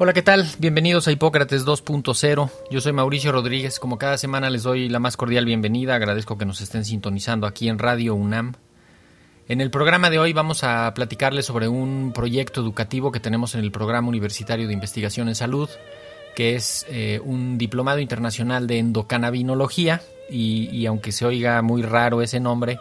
Hola, 0.00 0.12
¿qué 0.12 0.22
tal? 0.22 0.46
Bienvenidos 0.60 1.08
a 1.08 1.10
Hipócrates 1.10 1.66
2.0. 1.66 2.50
Yo 2.70 2.80
soy 2.80 2.92
Mauricio 2.92 3.32
Rodríguez. 3.32 3.80
Como 3.80 3.98
cada 3.98 4.16
semana 4.16 4.48
les 4.48 4.62
doy 4.62 4.88
la 4.88 5.00
más 5.00 5.16
cordial 5.16 5.44
bienvenida. 5.44 5.96
Agradezco 5.96 6.38
que 6.38 6.44
nos 6.44 6.60
estén 6.60 6.84
sintonizando 6.84 7.48
aquí 7.48 7.68
en 7.68 7.80
Radio 7.80 8.14
UNAM. 8.14 8.54
En 9.48 9.60
el 9.60 9.72
programa 9.72 10.08
de 10.08 10.20
hoy 10.20 10.32
vamos 10.32 10.62
a 10.62 10.94
platicarles 10.94 11.46
sobre 11.46 11.66
un 11.66 12.12
proyecto 12.14 12.60
educativo 12.60 13.10
que 13.10 13.18
tenemos 13.18 13.56
en 13.56 13.62
el 13.62 13.72
Programa 13.72 14.06
Universitario 14.06 14.68
de 14.68 14.72
Investigación 14.72 15.26
en 15.26 15.34
Salud, 15.34 15.68
que 16.36 16.54
es 16.54 16.86
eh, 16.88 17.20
un 17.24 17.58
diplomado 17.58 17.98
internacional 17.98 18.68
de 18.68 18.78
endocannabinología. 18.78 20.00
Y, 20.30 20.70
y 20.70 20.86
aunque 20.86 21.10
se 21.10 21.26
oiga 21.26 21.60
muy 21.60 21.82
raro 21.82 22.22
ese 22.22 22.38
nombre, 22.38 22.78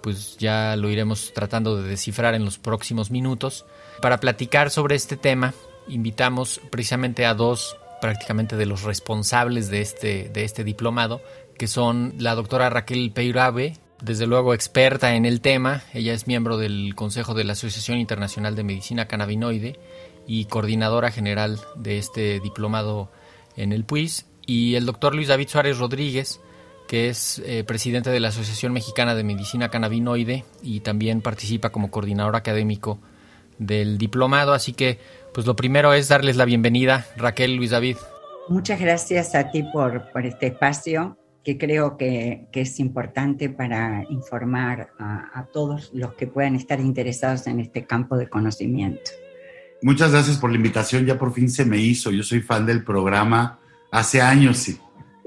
pues 0.00 0.38
ya 0.38 0.74
lo 0.76 0.88
iremos 0.88 1.32
tratando 1.34 1.76
de 1.76 1.86
descifrar 1.86 2.34
en 2.34 2.46
los 2.46 2.56
próximos 2.56 3.10
minutos. 3.10 3.66
Para 4.00 4.20
platicar 4.20 4.70
sobre 4.70 4.94
este 4.94 5.18
tema, 5.18 5.52
invitamos 5.88 6.60
precisamente 6.70 7.26
a 7.26 7.34
dos 7.34 7.76
prácticamente 8.00 8.56
de 8.56 8.66
los 8.66 8.82
responsables 8.82 9.70
de 9.70 9.80
este, 9.80 10.28
de 10.28 10.44
este 10.44 10.64
diplomado, 10.64 11.22
que 11.58 11.66
son 11.66 12.14
la 12.18 12.34
doctora 12.34 12.70
Raquel 12.70 13.10
Peirabe, 13.12 13.78
desde 14.02 14.26
luego 14.26 14.52
experta 14.52 15.14
en 15.14 15.24
el 15.24 15.40
tema, 15.40 15.82
ella 15.94 16.12
es 16.12 16.26
miembro 16.26 16.58
del 16.58 16.94
Consejo 16.94 17.32
de 17.32 17.44
la 17.44 17.54
Asociación 17.54 17.98
Internacional 17.98 18.54
de 18.54 18.64
Medicina 18.64 19.08
Cannabinoide 19.08 19.78
y 20.26 20.44
coordinadora 20.46 21.10
general 21.10 21.60
de 21.76 21.98
este 21.98 22.40
diplomado 22.40 23.10
en 23.56 23.72
el 23.72 23.84
PUIS, 23.84 24.26
y 24.46 24.74
el 24.74 24.86
doctor 24.86 25.14
Luis 25.14 25.28
David 25.28 25.48
Suárez 25.48 25.78
Rodríguez, 25.78 26.40
que 26.86 27.08
es 27.08 27.40
eh, 27.44 27.64
presidente 27.64 28.10
de 28.10 28.20
la 28.20 28.28
Asociación 28.28 28.72
Mexicana 28.72 29.14
de 29.14 29.24
Medicina 29.24 29.70
Cannabinoide 29.70 30.44
y 30.62 30.80
también 30.80 31.20
participa 31.20 31.70
como 31.70 31.90
coordinador 31.90 32.36
académico 32.36 33.00
del 33.58 33.98
diplomado, 33.98 34.52
así 34.52 34.72
que 34.72 34.98
pues 35.32 35.46
lo 35.46 35.56
primero 35.56 35.92
es 35.92 36.08
darles 36.08 36.36
la 36.36 36.44
bienvenida, 36.44 37.06
Raquel 37.16 37.56
Luis 37.56 37.70
David. 37.70 37.96
Muchas 38.48 38.80
gracias 38.80 39.34
a 39.34 39.50
ti 39.50 39.64
por, 39.72 40.10
por 40.12 40.24
este 40.24 40.46
espacio 40.46 41.18
que 41.44 41.58
creo 41.58 41.96
que, 41.96 42.48
que 42.50 42.62
es 42.62 42.80
importante 42.80 43.48
para 43.48 44.04
informar 44.10 44.90
a, 44.98 45.30
a, 45.32 45.46
todos 45.46 45.90
los 45.92 46.14
que 46.14 46.26
puedan 46.26 46.56
estar 46.56 46.80
interesados 46.80 47.46
en 47.46 47.60
este 47.60 47.86
campo 47.86 48.16
de 48.16 48.28
conocimiento. 48.28 49.10
Muchas 49.82 50.10
gracias 50.10 50.38
por 50.38 50.50
la 50.50 50.56
invitación, 50.56 51.06
ya 51.06 51.18
por 51.18 51.32
fin 51.32 51.48
se 51.48 51.64
me 51.64 51.78
hizo, 51.78 52.10
yo 52.10 52.22
soy 52.22 52.40
fan 52.40 52.66
del 52.66 52.82
programa 52.82 53.60
hace 53.92 54.20
años, 54.20 54.56
sí. 54.56 54.78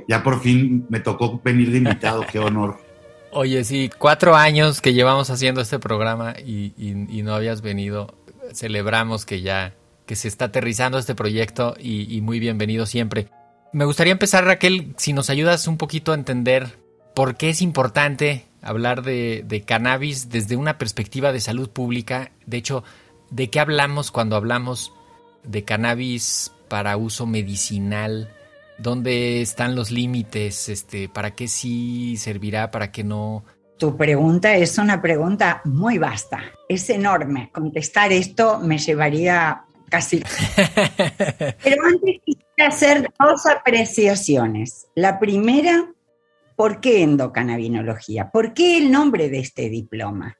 ya 0.07 0.21
por 0.21 0.41
fin 0.41 0.85
me 0.89 0.99
tocó 0.99 1.39
venir 1.41 1.71
de 1.71 1.77
invitado, 1.77 2.25
qué 2.29 2.39
honor. 2.39 2.79
Oye, 3.31 3.63
sí, 3.63 3.91
cuatro 3.97 4.35
años 4.35 4.81
que 4.81 4.93
llevamos 4.93 5.29
haciendo 5.29 5.61
este 5.61 5.77
programa 5.77 6.33
y, 6.43 6.73
y, 6.75 7.19
y 7.19 7.21
no 7.21 7.35
habías 7.35 7.61
venido, 7.61 8.15
celebramos 8.53 9.25
que 9.25 9.41
ya 9.41 9.75
que 10.05 10.15
se 10.15 10.27
está 10.27 10.45
aterrizando 10.45 10.97
este 10.97 11.13
proyecto 11.13 11.75
y, 11.79 12.19
muy 12.21 12.39
bienvenido 12.39 12.87
siempre. 12.87 13.27
Me 13.73 13.85
gustaría 13.85 14.11
empezar, 14.11 14.43
Raquel, 14.43 14.95
si 14.97 15.13
nos 15.13 15.29
ayudas 15.29 15.67
un 15.67 15.77
poquito 15.77 16.11
a 16.11 16.15
entender 16.15 16.79
por 17.13 17.37
qué 17.37 17.49
es 17.49 17.61
importante 17.61 18.47
hablar 18.63 19.03
de, 19.03 19.43
de, 19.45 19.61
cannabis 19.61 20.29
desde 20.29 20.55
una 20.55 20.79
perspectiva 20.79 21.31
de 21.31 21.39
salud 21.39 21.69
pública. 21.69 22.31
De 22.47 22.57
hecho, 22.57 22.83
¿de 23.29 23.51
qué 23.51 23.59
hablamos 23.59 24.09
cuando 24.09 24.35
hablamos 24.35 24.91
de 25.43 25.63
cannabis 25.63 26.51
para 26.69 26.97
uso 26.97 27.27
medicinal? 27.27 28.33
¿Dónde 28.79 29.43
están 29.43 29.75
los 29.75 29.91
límites? 29.91 30.69
Este, 30.69 31.07
¿Para 31.07 31.35
qué 31.35 31.47
sí 31.47 32.17
servirá? 32.17 32.71
¿Para 32.71 32.91
qué 32.91 33.03
no? 33.03 33.43
Tu 33.79 33.95
pregunta 33.95 34.57
es 34.57 34.77
una 34.77 35.01
pregunta 35.01 35.61
muy 35.63 35.97
vasta, 35.97 36.41
es 36.67 36.89
enorme. 36.89 37.49
Contestar 37.53 38.11
esto 38.11 38.59
me 38.59 38.77
llevaría 38.77 39.63
casi. 39.89 40.21
Pero 41.63 41.85
antes 41.85 42.17
quisiera 42.25 42.67
hacer 42.67 43.09
dos 43.17 43.45
apreciaciones. 43.45 44.87
La 44.95 45.17
primera, 45.17 45.93
¿por 46.57 46.81
qué 46.81 47.03
endocannabinología? 47.03 48.29
¿Por 48.31 48.53
qué 48.53 48.77
el 48.79 48.91
nombre 48.91 49.29
de 49.29 49.39
este 49.39 49.69
diploma? 49.69 50.37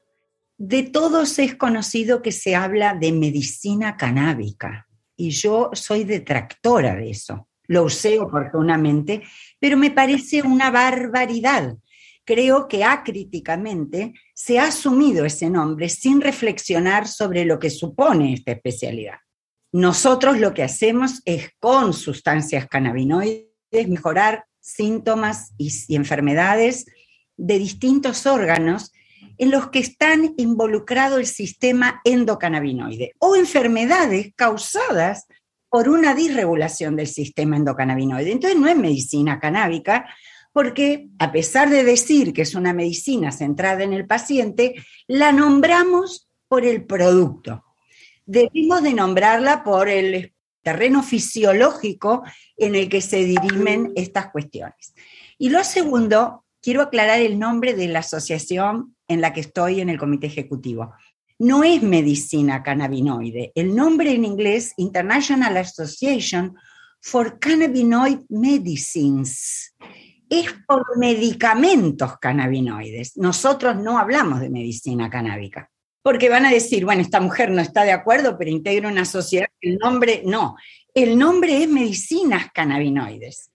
De 0.58 0.82
todos 0.82 1.38
es 1.38 1.54
conocido 1.54 2.20
que 2.20 2.32
se 2.32 2.54
habla 2.54 2.92
de 2.92 3.10
medicina 3.12 3.96
canábica 3.96 4.86
y 5.16 5.30
yo 5.30 5.70
soy 5.72 6.04
detractora 6.04 6.94
de 6.94 7.08
eso. 7.08 7.48
Lo 7.68 7.84
usé 7.84 8.18
oportunamente, 8.18 9.22
pero 9.58 9.78
me 9.78 9.90
parece 9.90 10.42
una 10.42 10.70
barbaridad. 10.70 11.78
Creo 12.24 12.68
que 12.68 12.84
acríticamente 12.84 14.14
se 14.34 14.58
ha 14.58 14.68
asumido 14.68 15.24
ese 15.24 15.50
nombre 15.50 15.88
sin 15.88 16.20
reflexionar 16.20 17.08
sobre 17.08 17.44
lo 17.44 17.58
que 17.58 17.70
supone 17.70 18.34
esta 18.34 18.52
especialidad. 18.52 19.16
Nosotros 19.72 20.38
lo 20.38 20.52
que 20.52 20.64
hacemos 20.64 21.22
es 21.24 21.50
con 21.60 21.92
sustancias 21.92 22.66
cannabinoides 22.66 23.46
mejorar 23.88 24.44
síntomas 24.60 25.52
y, 25.56 25.94
enfermedades 25.94 26.86
de 27.36 27.58
distintos 27.58 28.26
órganos 28.26 28.92
en 29.38 29.50
los 29.50 29.70
que 29.70 29.78
están 29.78 30.34
involucrado 30.36 31.18
el 31.18 31.26
sistema 31.26 32.00
endocannabinoide 32.04 33.14
o 33.18 33.36
enfermedades 33.36 34.32
causadas 34.36 35.26
por 35.70 35.88
una 35.88 36.14
disregulación 36.14 36.96
del 36.96 37.06
sistema 37.06 37.56
endocannabinoide. 37.56 38.32
Entonces 38.32 38.58
no 38.58 38.66
es 38.66 38.76
medicina 38.76 39.38
canábica 39.38 40.06
porque 40.52 41.08
a 41.18 41.32
pesar 41.32 41.70
de 41.70 41.84
decir 41.84 42.32
que 42.32 42.42
es 42.42 42.54
una 42.54 42.72
medicina 42.72 43.32
centrada 43.32 43.82
en 43.82 43.92
el 43.92 44.06
paciente, 44.06 44.74
la 45.06 45.32
nombramos 45.32 46.28
por 46.48 46.64
el 46.64 46.84
producto 46.84 47.64
debimos 48.30 48.80
de 48.84 48.94
nombrarla 48.94 49.64
por 49.64 49.88
el 49.88 50.32
terreno 50.62 51.02
fisiológico 51.02 52.22
en 52.56 52.76
el 52.76 52.88
que 52.88 53.00
se 53.00 53.24
dirimen 53.24 53.92
estas 53.96 54.30
cuestiones. 54.30 54.94
Y 55.36 55.48
lo 55.48 55.64
segundo, 55.64 56.44
quiero 56.62 56.82
aclarar 56.82 57.20
el 57.20 57.40
nombre 57.40 57.74
de 57.74 57.88
la 57.88 58.00
asociación 58.00 58.94
en 59.08 59.20
la 59.20 59.32
que 59.32 59.40
estoy 59.40 59.80
en 59.80 59.88
el 59.88 59.98
comité 59.98 60.28
ejecutivo. 60.28 60.92
No 61.40 61.64
es 61.64 61.82
medicina 61.82 62.62
cannabinoide. 62.62 63.50
El 63.56 63.74
nombre 63.74 64.12
en 64.12 64.24
inglés, 64.24 64.74
International 64.76 65.56
Association 65.56 66.54
for 67.00 67.40
Cannabinoid 67.40 68.20
Medicines, 68.28 69.74
es 70.30 70.46
por 70.66 70.96
medicamentos 70.96 72.16
cannabinoides. 72.18 73.18
Nosotros 73.18 73.76
no 73.76 73.98
hablamos 73.98 74.40
de 74.40 74.48
medicina 74.48 75.10
canábica 75.10 75.70
porque 76.02 76.30
van 76.30 76.46
a 76.46 76.50
decir, 76.50 76.84
bueno, 76.84 77.02
esta 77.02 77.20
mujer 77.20 77.50
no 77.50 77.60
está 77.60 77.84
de 77.84 77.92
acuerdo, 77.92 78.38
pero 78.38 78.50
integra 78.50 78.88
una 78.88 79.04
sociedad, 79.04 79.48
el 79.60 79.76
nombre, 79.76 80.22
no, 80.24 80.56
el 80.94 81.18
nombre 81.18 81.62
es 81.62 81.68
medicinas 81.68 82.46
cannabinoides. 82.52 83.50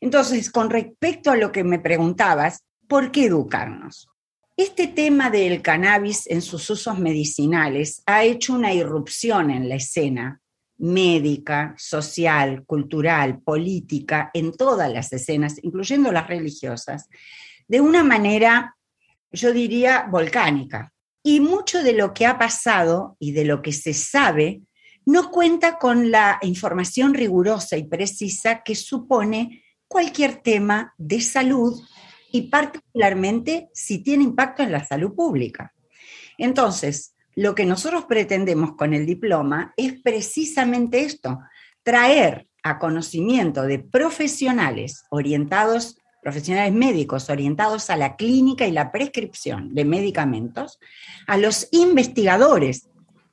Entonces, 0.00 0.50
con 0.50 0.70
respecto 0.70 1.30
a 1.30 1.36
lo 1.36 1.52
que 1.52 1.64
me 1.64 1.78
preguntabas, 1.78 2.64
¿por 2.88 3.12
qué 3.12 3.26
educarnos? 3.26 4.08
Este 4.56 4.86
tema 4.86 5.30
del 5.30 5.62
cannabis 5.62 6.26
en 6.28 6.42
sus 6.42 6.68
usos 6.70 6.98
medicinales 6.98 8.02
ha 8.06 8.24
hecho 8.24 8.54
una 8.54 8.72
irrupción 8.72 9.50
en 9.50 9.68
la 9.68 9.76
escena 9.76 10.41
médica, 10.82 11.74
social, 11.78 12.64
cultural, 12.66 13.40
política, 13.40 14.30
en 14.34 14.52
todas 14.52 14.92
las 14.92 15.12
escenas, 15.12 15.56
incluyendo 15.62 16.10
las 16.10 16.26
religiosas, 16.26 17.08
de 17.68 17.80
una 17.80 18.02
manera, 18.02 18.76
yo 19.30 19.52
diría, 19.52 20.08
volcánica. 20.10 20.92
Y 21.22 21.38
mucho 21.38 21.84
de 21.84 21.92
lo 21.92 22.12
que 22.12 22.26
ha 22.26 22.36
pasado 22.36 23.16
y 23.20 23.30
de 23.30 23.44
lo 23.44 23.62
que 23.62 23.72
se 23.72 23.94
sabe 23.94 24.62
no 25.06 25.30
cuenta 25.30 25.78
con 25.78 26.10
la 26.10 26.38
información 26.42 27.14
rigurosa 27.14 27.76
y 27.76 27.84
precisa 27.84 28.62
que 28.64 28.74
supone 28.74 29.62
cualquier 29.86 30.36
tema 30.42 30.94
de 30.98 31.20
salud 31.20 31.80
y 32.32 32.42
particularmente 32.48 33.68
si 33.72 33.98
tiene 33.98 34.24
impacto 34.24 34.64
en 34.64 34.72
la 34.72 34.84
salud 34.84 35.14
pública. 35.14 35.72
Entonces, 36.38 37.11
lo 37.34 37.54
que 37.54 37.64
nosotros 37.64 38.04
pretendemos 38.04 38.76
con 38.76 38.94
el 38.94 39.06
diploma 39.06 39.72
es 39.76 40.00
precisamente 40.00 41.02
esto, 41.02 41.40
traer 41.82 42.46
a 42.62 42.78
conocimiento 42.78 43.62
de 43.62 43.78
profesionales 43.78 45.04
orientados, 45.10 45.96
profesionales 46.22 46.72
médicos 46.72 47.30
orientados 47.30 47.90
a 47.90 47.96
la 47.96 48.16
clínica 48.16 48.66
y 48.66 48.72
la 48.72 48.92
prescripción 48.92 49.74
de 49.74 49.84
medicamentos, 49.84 50.78
a 51.26 51.36
los 51.36 51.68
investigadores 51.72 52.88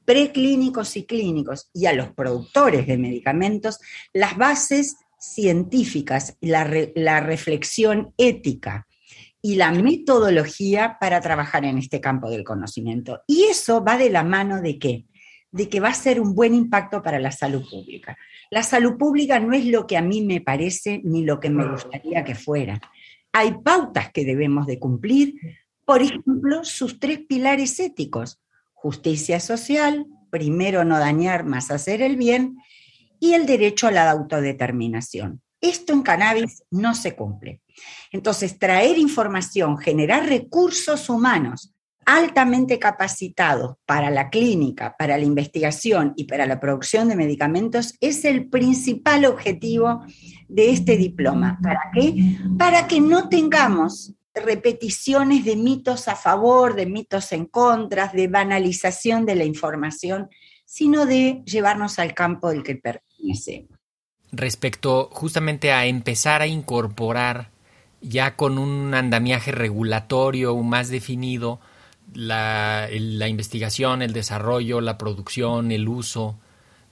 preclínicos 0.06 0.98
y 0.98 1.06
clínicos 1.06 1.70
y 1.74 1.86
a 1.86 1.94
los 1.94 2.12
productores 2.12 2.88
de 2.88 2.98
medicamentos, 2.98 3.80
las 4.12 4.38
bases 4.38 4.96
científicas, 5.20 6.36
la, 6.42 6.68
la 6.96 7.20
reflexión 7.20 8.14
ética 8.18 8.88
y 9.42 9.56
la 9.56 9.72
metodología 9.72 10.98
para 11.00 11.22
trabajar 11.22 11.66
en 11.66 11.78
este 11.78 12.02
campo 12.02 12.30
del 12.30 12.44
conocimiento. 12.44 13.22
Y 13.28 13.44
eso 13.44 13.84
va 13.84 13.98
de 13.98 14.10
la 14.10 14.24
mano 14.24 14.62
de 14.62 14.78
qué? 14.78 15.06
De 15.52 15.70
que 15.70 15.80
va 15.80 15.90
a 15.90 15.94
ser 15.94 16.20
un 16.20 16.36
buen 16.36 16.54
impacto 16.54 17.02
para 17.02 17.20
la 17.20 17.32
salud 17.32 17.64
pública. 17.70 18.18
La 18.52 18.64
salud 18.64 18.98
pública 18.98 19.40
no 19.40 19.54
es 19.54 19.66
lo 19.66 19.88
que 19.88 19.98
a 19.98 20.02
mí 20.02 20.22
me 20.22 20.42
parece 20.42 21.02
ni 21.04 21.24
lo 21.24 21.40
que 21.40 21.50
me 21.50 21.68
gustaría 21.68 22.24
que 22.24 22.36
fuera. 22.36 22.80
Hay 23.32 23.56
pautas 23.64 24.12
que 24.12 24.26
debemos 24.26 24.66
de 24.66 24.80
cumplir, 24.80 25.36
por 25.86 26.02
ejemplo, 26.02 26.64
sus 26.64 27.00
tres 27.00 27.20
pilares 27.20 27.80
éticos, 27.80 28.42
justicia 28.74 29.40
social, 29.40 30.06
primero 30.30 30.84
no 30.84 31.00
dañar 31.00 31.46
más 31.46 31.72
hacer 31.72 32.02
el 32.02 32.16
bien, 32.16 32.58
y 33.20 33.34
el 33.34 33.46
derecho 33.46 33.88
a 33.88 33.92
la 33.92 34.10
autodeterminación. 34.10 35.42
Esto 35.62 35.94
en 35.94 36.02
cannabis 36.02 36.64
no 36.72 36.96
se 36.96 37.16
cumple. 37.16 37.62
Entonces, 38.12 38.58
traer 38.58 38.98
información, 38.98 39.78
generar 39.78 40.28
recursos 40.28 41.10
humanos 41.10 41.74
altamente 42.06 42.80
capacitados 42.80 43.76
para 43.86 44.10
la 44.10 44.32
clínica, 44.32 44.96
para 44.98 45.18
la 45.18 45.26
investigación 45.26 46.14
y 46.16 46.24
para 46.24 46.48
la 46.48 46.60
producción 46.60 47.08
de 47.08 47.16
medicamentos 47.16 47.94
es 48.02 48.26
el 48.26 48.50
principal 48.50 49.26
objetivo 49.26 50.04
de 50.48 50.72
este 50.72 50.98
diploma. 50.98 51.60
¿Para 51.62 51.92
qué? 51.94 52.38
Para 52.58 52.88
que 52.88 53.00
no 53.00 53.30
tengamos 53.30 54.16
repeticiones 54.34 55.46
de 55.46 55.56
mitos 55.56 56.08
a 56.08 56.16
favor, 56.16 56.76
de 56.76 56.88
mitos 56.88 57.32
en 57.32 57.46
contra, 57.46 58.08
de 58.08 58.28
banalización 58.28 59.26
de 59.26 59.36
la 59.36 59.44
información, 59.44 60.30
sino 60.66 61.06
de 61.06 61.44
llevarnos 61.46 62.00
al 62.00 62.14
campo 62.16 62.50
del 62.50 62.64
que 62.64 62.76
pertenecemos. 62.76 63.79
Respecto 64.32 65.10
justamente 65.12 65.72
a 65.72 65.86
empezar 65.86 66.42
a 66.42 66.48
incorporar 66.48 67.50
ya 68.02 68.36
con 68.36 68.58
un 68.58 68.94
andamiaje 68.94 69.52
regulatorio 69.52 70.56
más 70.58 70.90
definido 70.90 71.60
la, 72.14 72.90
investigación, 72.92 74.02
el 74.02 74.14
desarrollo, 74.14 74.82
la 74.82 74.98
producción, 74.98 75.72
el 75.72 75.88
uso 75.88 76.38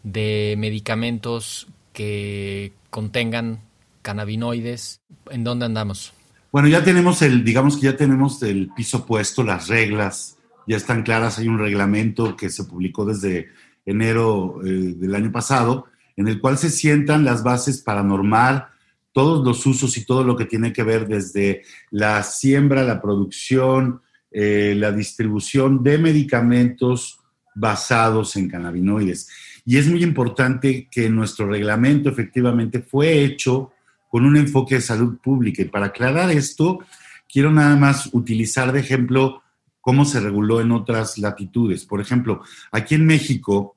de 0.03 0.55
medicamentos 0.57 1.67
que 1.93 2.73
contengan 2.89 3.61
cannabinoides. 4.01 5.01
¿En 5.29 5.43
dónde 5.43 5.65
andamos? 5.65 6.13
Bueno, 6.51 6.67
ya 6.67 6.83
tenemos 6.83 7.21
el, 7.21 7.43
digamos 7.43 7.77
que 7.77 7.87
ya 7.87 7.97
tenemos 7.97 8.41
el 8.43 8.69
piso 8.75 9.05
puesto, 9.05 9.43
las 9.43 9.67
reglas 9.67 10.37
ya 10.67 10.77
están 10.77 11.03
claras. 11.03 11.39
Hay 11.39 11.47
un 11.47 11.59
reglamento 11.59 12.35
que 12.35 12.49
se 12.49 12.63
publicó 12.63 13.05
desde 13.05 13.49
enero 13.85 14.59
eh, 14.63 14.69
del 14.69 15.15
año 15.15 15.31
pasado, 15.31 15.85
en 16.17 16.27
el 16.27 16.41
cual 16.41 16.57
se 16.57 16.69
sientan 16.69 17.23
las 17.23 17.43
bases 17.43 17.81
para 17.81 18.03
normar 18.03 18.69
todos 19.13 19.45
los 19.45 19.65
usos 19.65 19.95
y 19.97 20.05
todo 20.05 20.23
lo 20.23 20.35
que 20.35 20.45
tiene 20.45 20.73
que 20.73 20.83
ver 20.83 21.07
desde 21.07 21.63
la 21.89 22.21
siembra, 22.23 22.83
la 22.83 23.01
producción, 23.01 24.01
eh, 24.31 24.75
la 24.77 24.91
distribución 24.91 25.81
de 25.81 25.97
medicamentos 25.97 27.19
basados 27.55 28.35
en 28.35 28.49
cannabinoides. 28.49 29.29
Y 29.65 29.77
es 29.77 29.87
muy 29.87 30.03
importante 30.03 30.87
que 30.91 31.09
nuestro 31.09 31.47
reglamento 31.47 32.09
efectivamente 32.09 32.81
fue 32.81 33.23
hecho 33.23 33.71
con 34.09 34.25
un 34.25 34.37
enfoque 34.37 34.75
de 34.75 34.81
salud 34.81 35.17
pública. 35.17 35.61
Y 35.61 35.65
para 35.65 35.87
aclarar 35.87 36.31
esto, 36.31 36.79
quiero 37.27 37.51
nada 37.51 37.75
más 37.75 38.09
utilizar 38.13 38.71
de 38.71 38.79
ejemplo 38.79 39.41
cómo 39.81 40.05
se 40.05 40.19
reguló 40.19 40.61
en 40.61 40.71
otras 40.71 41.17
latitudes. 41.17 41.85
Por 41.85 42.01
ejemplo, 42.01 42.41
aquí 42.71 42.95
en 42.95 43.05
México, 43.05 43.76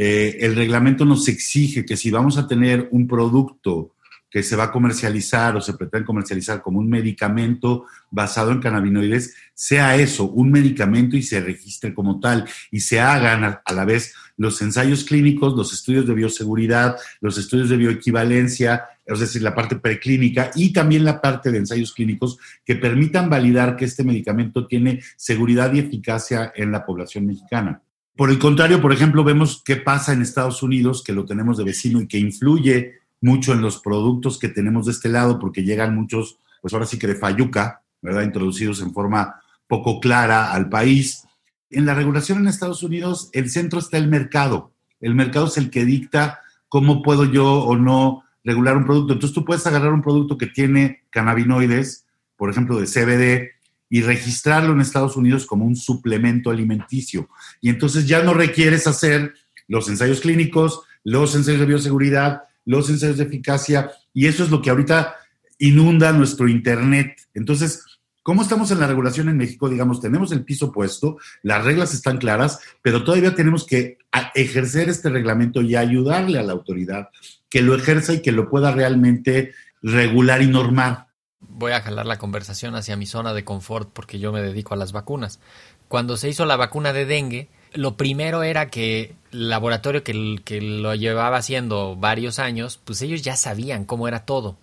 eh, 0.00 0.46
el 0.46 0.54
reglamento 0.54 1.04
nos 1.04 1.26
exige 1.26 1.84
que 1.84 1.96
si 1.96 2.12
vamos 2.12 2.38
a 2.38 2.46
tener 2.46 2.88
un 2.92 3.08
producto 3.08 3.96
que 4.30 4.44
se 4.44 4.54
va 4.54 4.64
a 4.64 4.70
comercializar 4.70 5.56
o 5.56 5.60
se 5.60 5.72
pretende 5.72 6.06
comercializar 6.06 6.62
como 6.62 6.78
un 6.78 6.88
medicamento 6.88 7.86
basado 8.08 8.52
en 8.52 8.60
cannabinoides, 8.60 9.34
sea 9.54 9.96
eso, 9.96 10.30
un 10.30 10.52
medicamento 10.52 11.16
y 11.16 11.22
se 11.22 11.40
registre 11.40 11.92
como 11.94 12.20
tal 12.20 12.44
y 12.70 12.78
se 12.78 13.00
hagan 13.00 13.42
a, 13.42 13.62
la 13.74 13.84
vez 13.84 14.14
los 14.36 14.62
ensayos 14.62 15.02
clínicos, 15.02 15.56
los 15.56 15.72
estudios 15.72 16.06
de 16.06 16.14
bioseguridad, 16.14 16.96
los 17.20 17.36
estudios 17.36 17.68
de 17.68 17.78
bioequivalencia, 17.78 18.84
es 19.04 19.18
decir, 19.18 19.42
la 19.42 19.56
parte 19.56 19.74
preclínica 19.74 20.52
y 20.54 20.72
también 20.72 21.04
la 21.04 21.20
parte 21.20 21.50
de 21.50 21.58
ensayos 21.58 21.92
clínicos 21.92 22.38
que 22.64 22.76
permitan 22.76 23.28
validar 23.28 23.74
que 23.74 23.86
este 23.86 24.04
medicamento 24.04 24.64
tiene 24.64 25.02
seguridad 25.16 25.72
y 25.72 25.80
eficacia 25.80 26.52
en 26.54 26.70
la 26.70 26.86
población 26.86 27.26
mexicana. 27.26 27.82
Por 28.18 28.30
el 28.30 28.40
contrario, 28.40 28.82
por 28.82 28.92
ejemplo, 28.92 29.22
vemos 29.22 29.62
qué 29.64 29.76
pasa 29.76 30.12
en 30.12 30.22
Estados 30.22 30.64
Unidos, 30.64 31.04
que 31.04 31.12
lo 31.12 31.24
tenemos 31.24 31.56
de 31.56 31.62
vecino 31.62 32.00
y 32.00 32.08
que 32.08 32.18
influye 32.18 32.94
mucho 33.20 33.52
en 33.52 33.62
los 33.62 33.78
productos 33.78 34.40
que 34.40 34.48
tenemos 34.48 34.86
de 34.86 34.90
este 34.92 35.08
lado, 35.08 35.38
porque 35.38 35.62
llegan 35.62 35.94
muchos, 35.94 36.40
pues 36.60 36.74
ahora 36.74 36.84
sí 36.84 36.98
que 36.98 37.06
de 37.06 37.14
Fayuca, 37.14 37.82
¿verdad? 38.02 38.22
Introducidos 38.22 38.82
en 38.82 38.92
forma 38.92 39.40
poco 39.68 40.00
clara 40.00 40.52
al 40.52 40.68
país. 40.68 41.28
En 41.70 41.86
la 41.86 41.94
regulación 41.94 42.38
en 42.38 42.48
Estados 42.48 42.82
Unidos, 42.82 43.30
el 43.34 43.50
centro 43.50 43.78
está 43.78 43.98
el 43.98 44.08
mercado. 44.08 44.72
El 45.00 45.14
mercado 45.14 45.46
es 45.46 45.56
el 45.56 45.70
que 45.70 45.84
dicta 45.84 46.40
cómo 46.68 47.02
puedo 47.02 47.24
yo 47.24 47.60
o 47.60 47.76
no 47.76 48.24
regular 48.42 48.76
un 48.76 48.84
producto. 48.84 49.12
Entonces 49.12 49.32
tú 49.32 49.44
puedes 49.44 49.64
agarrar 49.64 49.92
un 49.92 50.02
producto 50.02 50.36
que 50.36 50.48
tiene 50.48 51.04
cannabinoides, 51.10 52.04
por 52.36 52.50
ejemplo, 52.50 52.80
de 52.80 52.86
CBD, 52.86 53.57
y 53.90 54.02
registrarlo 54.02 54.72
en 54.72 54.80
Estados 54.80 55.16
Unidos 55.16 55.46
como 55.46 55.64
un 55.64 55.76
suplemento 55.76 56.50
alimenticio. 56.50 57.28
Y 57.60 57.70
entonces 57.70 58.06
ya 58.06 58.22
no 58.22 58.34
requieres 58.34 58.86
hacer 58.86 59.34
los 59.66 59.88
ensayos 59.88 60.20
clínicos, 60.20 60.82
los 61.04 61.34
ensayos 61.34 61.60
de 61.60 61.66
bioseguridad, 61.66 62.42
los 62.64 62.90
ensayos 62.90 63.16
de 63.16 63.24
eficacia, 63.24 63.90
y 64.12 64.26
eso 64.26 64.44
es 64.44 64.50
lo 64.50 64.60
que 64.60 64.70
ahorita 64.70 65.14
inunda 65.58 66.12
nuestro 66.12 66.48
Internet. 66.48 67.16
Entonces, 67.34 67.84
¿cómo 68.22 68.42
estamos 68.42 68.70
en 68.70 68.80
la 68.80 68.86
regulación 68.86 69.28
en 69.28 69.38
México? 69.38 69.68
Digamos, 69.68 70.00
tenemos 70.00 70.32
el 70.32 70.44
piso 70.44 70.70
puesto, 70.70 71.18
las 71.42 71.64
reglas 71.64 71.94
están 71.94 72.18
claras, 72.18 72.60
pero 72.82 73.04
todavía 73.04 73.34
tenemos 73.34 73.64
que 73.64 73.98
ejercer 74.34 74.88
este 74.88 75.08
reglamento 75.08 75.62
y 75.62 75.76
ayudarle 75.76 76.38
a 76.38 76.42
la 76.42 76.52
autoridad 76.52 77.08
que 77.48 77.62
lo 77.62 77.74
ejerza 77.74 78.14
y 78.14 78.22
que 78.22 78.32
lo 78.32 78.50
pueda 78.50 78.70
realmente 78.70 79.52
regular 79.82 80.42
y 80.42 80.46
normar. 80.46 81.07
Voy 81.40 81.72
a 81.72 81.80
jalar 81.80 82.06
la 82.06 82.18
conversación 82.18 82.74
hacia 82.74 82.96
mi 82.96 83.06
zona 83.06 83.34
de 83.34 83.44
confort 83.44 83.90
porque 83.92 84.18
yo 84.18 84.32
me 84.32 84.42
dedico 84.42 84.74
a 84.74 84.76
las 84.76 84.92
vacunas. 84.92 85.40
Cuando 85.88 86.16
se 86.16 86.28
hizo 86.28 86.46
la 86.46 86.56
vacuna 86.56 86.92
de 86.92 87.04
dengue, 87.04 87.48
lo 87.72 87.96
primero 87.96 88.42
era 88.42 88.68
que 88.68 89.14
el 89.32 89.48
laboratorio 89.48 90.04
que, 90.04 90.14
lo 90.60 90.94
llevaba 90.94 91.36
haciendo 91.36 91.96
varios 91.96 92.38
años, 92.38 92.80
pues 92.82 93.02
ellos 93.02 93.22
ya 93.22 93.36
sabían 93.36 93.84
cómo 93.84 94.08
era 94.08 94.24
todo. 94.24 94.56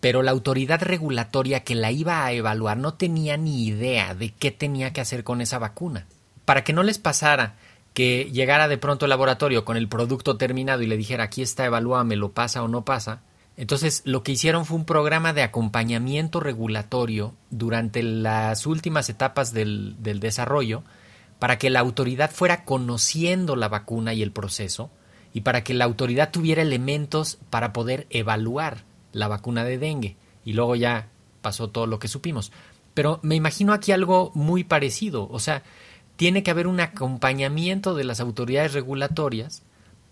Pero 0.00 0.22
la 0.22 0.32
autoridad 0.32 0.82
regulatoria 0.82 1.60
que 1.60 1.74
la 1.74 1.92
iba 1.92 2.24
a 2.24 2.32
evaluar 2.32 2.76
no 2.76 2.94
tenía 2.94 3.36
ni 3.36 3.64
idea 3.66 4.14
de 4.14 4.30
qué 4.30 4.50
tenía 4.50 4.92
que 4.92 5.00
hacer 5.00 5.24
con 5.24 5.40
esa 5.40 5.58
vacuna. 5.58 6.06
Para 6.44 6.64
que 6.64 6.72
no 6.72 6.82
les 6.82 6.98
pasara 6.98 7.56
que 7.94 8.30
llegara 8.32 8.68
de 8.68 8.78
pronto 8.78 9.04
el 9.04 9.10
laboratorio 9.10 9.64
con 9.64 9.76
el 9.76 9.88
producto 9.88 10.36
terminado 10.36 10.82
y 10.82 10.86
le 10.86 10.96
dijera 10.96 11.24
aquí 11.24 11.42
está, 11.42 11.66
evalúame, 11.66 12.16
lo 12.16 12.32
pasa 12.32 12.62
o 12.62 12.68
no 12.68 12.84
pasa. 12.84 13.22
Entonces 13.62 14.02
lo 14.04 14.24
que 14.24 14.32
hicieron 14.32 14.66
fue 14.66 14.76
un 14.76 14.84
programa 14.84 15.32
de 15.32 15.44
acompañamiento 15.44 16.40
regulatorio 16.40 17.36
durante 17.50 18.02
las 18.02 18.66
últimas 18.66 19.08
etapas 19.08 19.52
del, 19.52 19.94
del 20.02 20.18
desarrollo 20.18 20.82
para 21.38 21.58
que 21.58 21.70
la 21.70 21.78
autoridad 21.78 22.32
fuera 22.32 22.64
conociendo 22.64 23.54
la 23.54 23.68
vacuna 23.68 24.14
y 24.14 24.22
el 24.24 24.32
proceso 24.32 24.90
y 25.32 25.42
para 25.42 25.62
que 25.62 25.74
la 25.74 25.84
autoridad 25.84 26.32
tuviera 26.32 26.60
elementos 26.60 27.38
para 27.50 27.72
poder 27.72 28.08
evaluar 28.10 28.82
la 29.12 29.28
vacuna 29.28 29.62
de 29.62 29.78
dengue. 29.78 30.16
Y 30.44 30.54
luego 30.54 30.74
ya 30.74 31.06
pasó 31.40 31.70
todo 31.70 31.86
lo 31.86 32.00
que 32.00 32.08
supimos. 32.08 32.50
Pero 32.94 33.20
me 33.22 33.36
imagino 33.36 33.74
aquí 33.74 33.92
algo 33.92 34.32
muy 34.34 34.64
parecido. 34.64 35.28
O 35.30 35.38
sea, 35.38 35.62
tiene 36.16 36.42
que 36.42 36.50
haber 36.50 36.66
un 36.66 36.80
acompañamiento 36.80 37.94
de 37.94 38.02
las 38.02 38.18
autoridades 38.18 38.72
regulatorias 38.72 39.62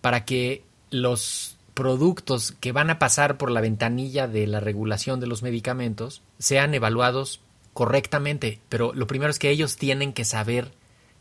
para 0.01 0.25
que 0.25 0.63
los 0.91 1.50
productos 1.81 2.53
que 2.61 2.73
van 2.73 2.91
a 2.91 2.99
pasar 2.99 3.39
por 3.39 3.51
la 3.51 3.63
ventanilla 3.63 4.29
de 4.29 4.47
la 4.47 4.61
regulación 4.61 5.19
de 5.19 5.27
los 5.27 5.43
medicamentos 5.43 6.21
sean 6.39 6.75
evaluados 6.75 7.41
correctamente. 7.73 8.59
Pero 8.69 8.93
lo 8.93 9.07
primero 9.07 9.31
es 9.31 9.39
que 9.39 9.49
ellos 9.49 9.79
tienen 9.79 10.13
que 10.13 10.27
saber 10.27 10.73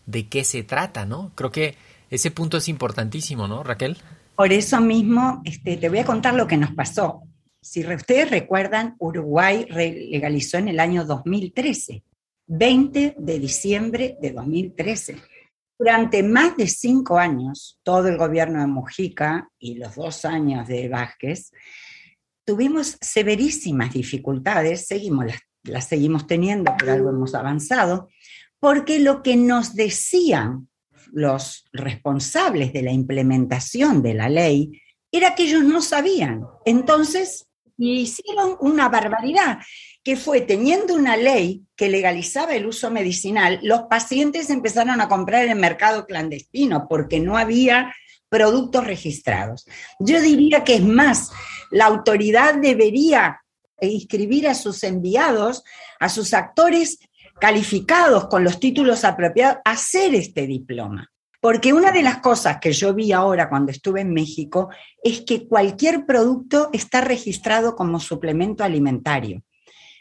de 0.05 0.27
qué 0.27 0.43
se 0.43 0.63
trata, 0.63 1.05
¿no? 1.05 1.31
Creo 1.35 1.49
que 1.49 1.75
ese 2.09 2.29
punto 2.29 2.57
es 2.57 2.67
importantísimo, 2.67 3.47
¿no, 3.47 3.63
Raquel? 3.63 3.99
Por 4.35 4.51
eso 4.51 4.81
mismo, 4.81 5.41
este, 5.45 5.77
te 5.77 5.87
voy 5.87 5.99
a 5.99 6.05
contar 6.05 6.33
lo 6.33 6.45
que 6.45 6.57
nos 6.57 6.71
pasó. 6.71 7.21
Si 7.61 7.79
ustedes 7.87 8.29
recuerdan, 8.29 8.97
Uruguay 8.99 9.65
legalizó 9.69 10.57
en 10.57 10.67
el 10.67 10.81
año 10.81 11.05
2013, 11.05 12.03
20 12.47 13.15
de 13.17 13.39
diciembre 13.39 14.17
de 14.21 14.31
2013. 14.31 15.15
Durante 15.79 16.23
más 16.23 16.57
de 16.57 16.67
cinco 16.67 17.17
años, 17.17 17.79
todo 17.83 18.09
el 18.09 18.17
gobierno 18.17 18.59
de 18.59 18.67
Mujica 18.67 19.49
y 19.57 19.75
los 19.75 19.95
dos 19.95 20.25
años 20.25 20.67
de 20.67 20.89
Vázquez, 20.89 21.51
tuvimos 22.43 22.97
severísimas 22.99 23.93
dificultades, 23.93 24.87
seguimos 24.87 25.27
las, 25.27 25.39
las 25.63 25.87
seguimos 25.87 26.27
teniendo, 26.27 26.73
pero 26.77 26.91
algo 26.91 27.09
hemos 27.11 27.33
avanzado, 27.33 28.09
porque 28.59 28.99
lo 28.99 29.23
que 29.23 29.37
nos 29.37 29.73
decían 29.73 30.67
los 31.13 31.65
responsables 31.71 32.73
de 32.73 32.81
la 32.81 32.91
implementación 32.91 34.03
de 34.03 34.13
la 34.13 34.27
ley 34.27 34.81
era 35.11 35.33
que 35.33 35.43
ellos 35.43 35.63
no 35.63 35.81
sabían. 35.81 36.43
Entonces, 36.65 37.48
hicieron 37.79 38.57
una 38.59 38.89
barbaridad 38.89 39.59
que 40.03 40.15
fue 40.15 40.41
teniendo 40.41 40.95
una 40.95 41.17
ley 41.17 41.63
que 41.75 41.89
legalizaba 41.89 42.55
el 42.55 42.65
uso 42.65 42.91
medicinal, 42.91 43.59
los 43.63 43.83
pacientes 43.83 44.49
empezaron 44.49 45.01
a 45.01 45.07
comprar 45.07 45.45
en 45.45 45.51
el 45.51 45.59
mercado 45.59 46.05
clandestino 46.05 46.87
porque 46.89 47.19
no 47.19 47.37
había 47.37 47.93
productos 48.29 48.85
registrados. 48.85 49.65
Yo 49.99 50.21
diría 50.21 50.63
que 50.63 50.75
es 50.75 50.83
más, 50.83 51.31
la 51.71 51.85
autoridad 51.85 52.55
debería 52.55 53.41
inscribir 53.81 54.47
a 54.47 54.55
sus 54.55 54.83
enviados, 54.83 55.63
a 55.99 56.09
sus 56.09 56.33
actores 56.33 56.99
calificados 57.39 58.27
con 58.27 58.43
los 58.43 58.59
títulos 58.59 59.03
apropiados, 59.05 59.59
a 59.63 59.71
hacer 59.71 60.13
este 60.13 60.45
diploma. 60.45 61.09
Porque 61.41 61.73
una 61.73 61.91
de 61.91 62.03
las 62.03 62.17
cosas 62.17 62.57
que 62.59 62.73
yo 62.73 62.93
vi 62.93 63.11
ahora 63.11 63.49
cuando 63.49 63.71
estuve 63.71 64.01
en 64.01 64.13
México 64.13 64.69
es 65.03 65.21
que 65.21 65.47
cualquier 65.47 66.05
producto 66.05 66.69
está 66.73 67.01
registrado 67.01 67.75
como 67.75 67.99
suplemento 67.99 68.63
alimentario 68.63 69.41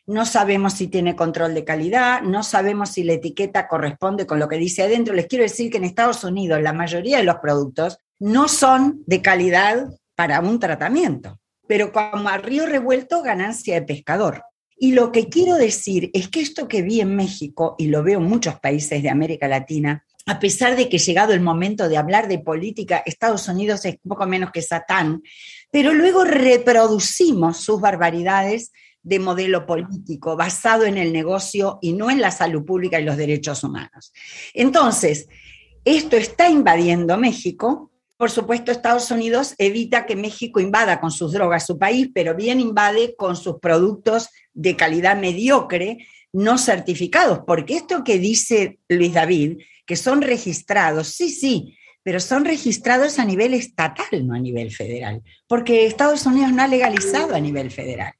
no 0.09 0.25
sabemos 0.25 0.73
si 0.73 0.89
tiene 0.89 1.15
control 1.15 1.53
de 1.53 1.67
calidad, 1.67 2.23
no 2.23 2.43
sabemos 2.43 2.89
si 2.93 3.05
la 3.05 3.13
etiqueta 3.13 3.69
corresponde 3.69 4.27
con 4.27 4.39
lo 4.39 4.49
que 4.49 4.57
dice 4.57 4.83
adentro. 4.83 5.15
Les 5.15 5.27
quiero 5.27 5.45
decir 5.45 5.71
que 5.71 5.77
en 5.77 5.85
Estados 5.85 6.25
Unidos 6.25 6.63
la 6.63 6.73
mayoría 6.73 7.19
de 7.19 7.25
los 7.25 7.37
productos 7.37 7.99
no 8.19 8.49
son 8.49 9.03
de 9.07 9.21
calidad 9.21 9.87
para 10.15 10.41
un 10.41 10.59
tratamiento, 10.59 11.39
pero 11.67 11.93
como 11.93 12.31
a 12.31 12.39
río 12.39 12.65
revuelto, 12.65 13.23
ganancia 13.23 13.75
de 13.75 13.83
pescador. 13.83 14.45
Y 14.79 14.93
lo 14.93 15.13
que 15.13 15.29
quiero 15.29 15.57
decir 15.57 16.11
es 16.15 16.29
que 16.29 16.41
esto 16.41 16.69
que 16.69 16.81
vi 16.81 17.03
en 17.03 17.15
México, 17.15 17.75
y 17.77 17.89
lo 17.89 18.03
veo 18.03 18.19
en 18.19 18.25
muchos 18.25 18.59
países 18.61 19.03
de 19.03 19.11
América 19.11 19.47
Latina, 19.47 20.07
a 20.29 20.39
pesar 20.41 20.77
de 20.77 20.91
que 20.91 20.99
llegado 20.99 21.33
el 21.33 21.41
momento 21.41 21.89
de 21.89 21.97
hablar 21.97 22.29
de 22.29 22.39
política, 22.39 23.03
Estados 23.07 23.49
Unidos 23.49 23.87
es 23.87 23.97
poco 24.07 24.27
menos 24.27 24.51
que 24.53 24.61
Satán, 24.61 25.23
pero 25.71 25.95
luego 25.95 26.23
reproducimos 26.23 27.57
sus 27.57 27.81
barbaridades 27.81 28.71
de 29.03 29.21
modelo 29.21 29.65
político 29.65 30.37
basado 30.37 30.85
en 30.85 30.99
el 30.99 31.15
negocio 31.15 31.79
y 31.81 31.95
no 31.95 32.11
en 32.11 32.21
la 32.21 32.31
salud 32.31 32.67
pública 32.67 33.01
y 33.01 33.05
los 33.05 33.17
derechos 33.17 33.65
humanos. 33.65 34.13
Entonces, 34.53 35.29
esto 35.87 36.19
está 36.19 36.51
invadiendo 36.51 37.17
México. 37.17 37.91
Por 38.19 38.31
supuesto, 38.31 38.71
Estados 38.71 39.11
Unidos 39.11 39.55
evita 39.57 40.05
que 40.05 40.15
México 40.15 40.61
invada 40.61 41.01
con 41.01 41.11
sus 41.11 41.33
drogas 41.33 41.65
su 41.65 41.79
país, 41.79 42.11
pero 42.13 42.35
bien 42.35 42.61
invade 42.61 43.17
con 43.17 43.35
sus 43.35 43.61
productos 43.61 44.29
de 44.53 44.77
calidad 44.77 45.17
mediocre, 45.17 46.07
no 46.35 46.59
certificados, 46.59 47.41
porque 47.47 47.77
esto 47.77 48.05
que 48.05 48.19
dice 48.19 48.79
Luis 48.91 49.15
David, 49.15 49.61
que 49.89 49.97
son 49.97 50.21
registrados, 50.21 51.09
sí, 51.09 51.31
sí, 51.31 51.79
pero 52.03 52.21
son 52.21 52.45
registrados 52.45 53.19
a 53.19 53.25
nivel 53.25 53.55
estatal, 53.55 54.27
no 54.27 54.35
a 54.35 54.39
nivel 54.39 54.71
federal, 54.71 55.23
porque 55.49 55.87
Estados 55.87 56.27
Unidos 56.27 56.53
no 56.53 56.63
ha 56.63 56.69
legalizado 56.69 57.35
a 57.35 57.41
nivel 57.41 57.71
federal. 57.71 58.13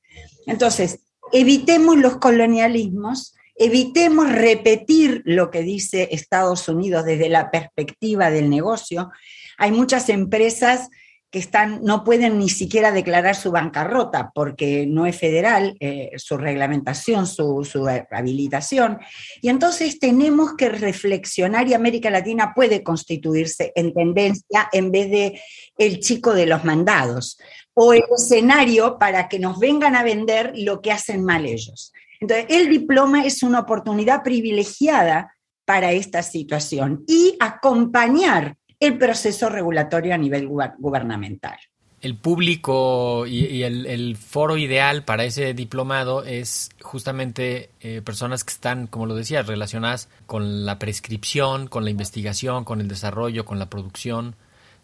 Entonces, 0.47 1.01
evitemos 1.31 1.99
los 1.99 2.17
colonialismos, 2.17 3.35
evitemos 3.55 4.33
repetir 4.33 5.21
lo 5.27 5.51
que 5.51 5.63
dice 5.63 6.09
Estados 6.11 6.69
Unidos 6.69 7.05
desde 7.05 7.29
la 7.29 7.51
perspectiva 7.51 8.31
del 8.31 8.49
negocio. 8.49 9.11
Hay 9.59 9.71
muchas 9.71 10.09
empresas 10.09 10.89
que 11.31 11.39
están, 11.39 11.81
no 11.83 12.05
pueden 12.05 12.39
ni 12.39 12.49
siquiera 12.49 12.91
declarar 12.91 13.37
su 13.37 13.51
bancarrota 13.51 14.31
porque 14.35 14.87
no 14.87 15.07
es 15.07 15.19
federal 15.19 15.77
eh, 15.79 16.13
su 16.17 16.39
reglamentación, 16.39 17.27
su, 17.27 17.65
su, 17.65 17.87
habilitación. 17.87 18.99
Y 19.43 19.51
entonces 19.51 19.99
tenemos 19.99 20.55
que 20.57 20.71
reflexionar 20.71 21.69
y 21.69 21.75
América 21.75 22.09
Latina 22.09 22.53
puede 22.55 22.83
constituirse 22.83 23.73
en 23.75 23.93
tendencia 23.93 24.69
en 24.73 24.91
vez 24.91 25.11
de 25.11 25.41
el 25.77 26.01
chico 26.01 26.33
de 26.33 26.47
los 26.47 26.65
mandados 26.65 27.39
o 27.75 27.93
el 27.93 28.05
escenario 28.17 28.99
para 28.99 29.29
que 29.29 29.39
nos 29.39 29.59
vengan 29.59 29.95
a 29.97 30.03
vender 30.03 30.53
lo 30.57 30.81
que 30.81 30.93
hacen 30.93 31.25
mal 31.25 31.45
ellos. 31.45 31.93
Entonces, 32.21 32.47
el 32.49 32.69
diploma 32.69 33.25
es 33.25 33.43
una 33.43 33.61
oportunidad 33.61 34.23
privilegiada 34.23 35.33
para 35.65 35.93
esta 35.93 36.23
situación 36.23 37.05
y 37.07 37.37
acompañar 37.39 38.57
el 38.81 38.99
proceso 38.99 39.49
regulatorio 39.49 40.15
a 40.15 40.19
nivel 40.19 40.47
gubernamental. 40.47 41.59
El 42.01 42.17
público 42.17 43.27
y, 43.27 43.65
el, 43.65 44.17
foro 44.17 44.57
ideal 44.57 45.03
para 45.03 45.25
ese 45.25 45.53
diplomado 45.53 46.23
es 46.23 46.71
justamente 46.81 47.71
eh, 47.81 48.03
personas 48.03 48.45
que 48.45 48.53
están, 48.53 48.87
como 48.87 49.07
lo 49.07 49.17
decías, 49.17 49.49
relacionadas 49.49 50.09
con 50.27 50.65
la 50.65 50.79
prescripción, 50.79 51.67
con 51.67 51.85
la 51.85 51.91
investigación, 51.91 52.63
con 52.63 52.81
el 52.81 52.87
desarrollo, 52.87 53.45
con 53.45 53.59
la 53.59 53.69
producción 53.69 54.37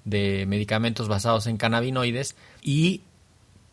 de 0.05 0.45
medicamentos 0.47 1.07
basados 1.07 1.47
en 1.47 1.57
cannabinoides 1.57 2.35
y 2.63 3.03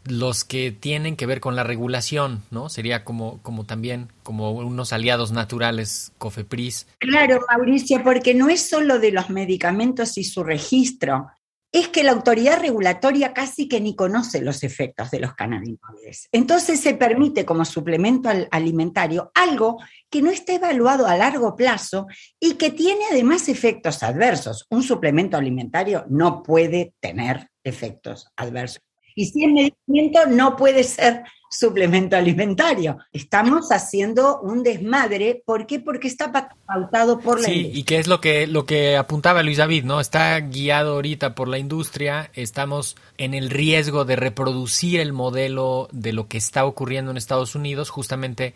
los 0.05 0.43
que 0.43 0.71
tienen 0.71 1.15
que 1.15 1.25
ver 1.25 1.39
con 1.39 1.55
la 1.55 1.63
regulación, 1.63 2.43
¿no? 2.51 2.69
Sería 2.69 3.03
como, 3.03 3.41
como 3.41 3.65
también 3.65 4.07
como 4.23 4.51
unos 4.51 4.93
aliados 4.93 5.31
naturales, 5.31 6.11
COFEPRIS. 6.17 6.87
Claro, 6.99 7.41
Mauricio, 7.49 8.03
porque 8.03 8.33
no 8.33 8.49
es 8.49 8.67
solo 8.67 8.99
de 8.99 9.11
los 9.11 9.29
medicamentos 9.29 10.17
y 10.17 10.23
su 10.23 10.43
registro, 10.43 11.27
es 11.71 11.87
que 11.87 12.03
la 12.03 12.11
autoridad 12.11 12.59
regulatoria 12.59 13.33
casi 13.33 13.69
que 13.69 13.79
ni 13.79 13.95
conoce 13.95 14.41
los 14.41 14.63
efectos 14.63 15.09
de 15.09 15.19
los 15.19 15.33
cannabinoides. 15.35 16.27
Entonces 16.31 16.81
se 16.81 16.95
permite 16.95 17.45
como 17.45 17.63
suplemento 17.63 18.29
alimentario 18.51 19.31
algo 19.33 19.77
que 20.09 20.21
no 20.21 20.31
está 20.31 20.53
evaluado 20.53 21.07
a 21.07 21.15
largo 21.15 21.55
plazo 21.55 22.07
y 22.39 22.55
que 22.55 22.71
tiene 22.71 23.05
además 23.09 23.47
efectos 23.47 24.03
adversos. 24.03 24.65
Un 24.69 24.83
suplemento 24.83 25.37
alimentario 25.37 26.05
no 26.09 26.43
puede 26.43 26.93
tener 26.99 27.49
efectos 27.63 28.27
adversos. 28.35 28.81
Y 29.15 29.25
si 29.25 29.43
es 29.43 29.51
medicamento, 29.51 30.25
no 30.27 30.55
puede 30.55 30.83
ser 30.83 31.23
suplemento 31.51 32.15
alimentario. 32.15 32.97
Estamos 33.11 33.71
haciendo 33.71 34.39
un 34.39 34.63
desmadre. 34.63 35.43
¿Por 35.45 35.67
qué? 35.67 35.79
Porque 35.79 36.07
está 36.07 36.31
pautado 36.65 37.19
por 37.19 37.41
la 37.41 37.45
sí, 37.45 37.69
y 37.73 37.83
que 37.83 37.99
es 37.99 38.07
lo 38.07 38.21
que, 38.21 38.47
lo 38.47 38.65
que 38.65 38.95
apuntaba 38.95 39.43
Luis 39.43 39.57
David, 39.57 39.83
¿no? 39.83 39.99
Está 39.99 40.39
guiado 40.39 40.93
ahorita 40.93 41.35
por 41.35 41.49
la 41.49 41.57
industria. 41.57 42.31
Estamos 42.33 42.95
en 43.17 43.33
el 43.33 43.49
riesgo 43.49 44.05
de 44.05 44.15
reproducir 44.15 45.01
el 45.01 45.11
modelo 45.11 45.89
de 45.91 46.13
lo 46.13 46.27
que 46.27 46.37
está 46.37 46.65
ocurriendo 46.65 47.11
en 47.11 47.17
Estados 47.17 47.53
Unidos. 47.53 47.89
Justamente 47.89 48.53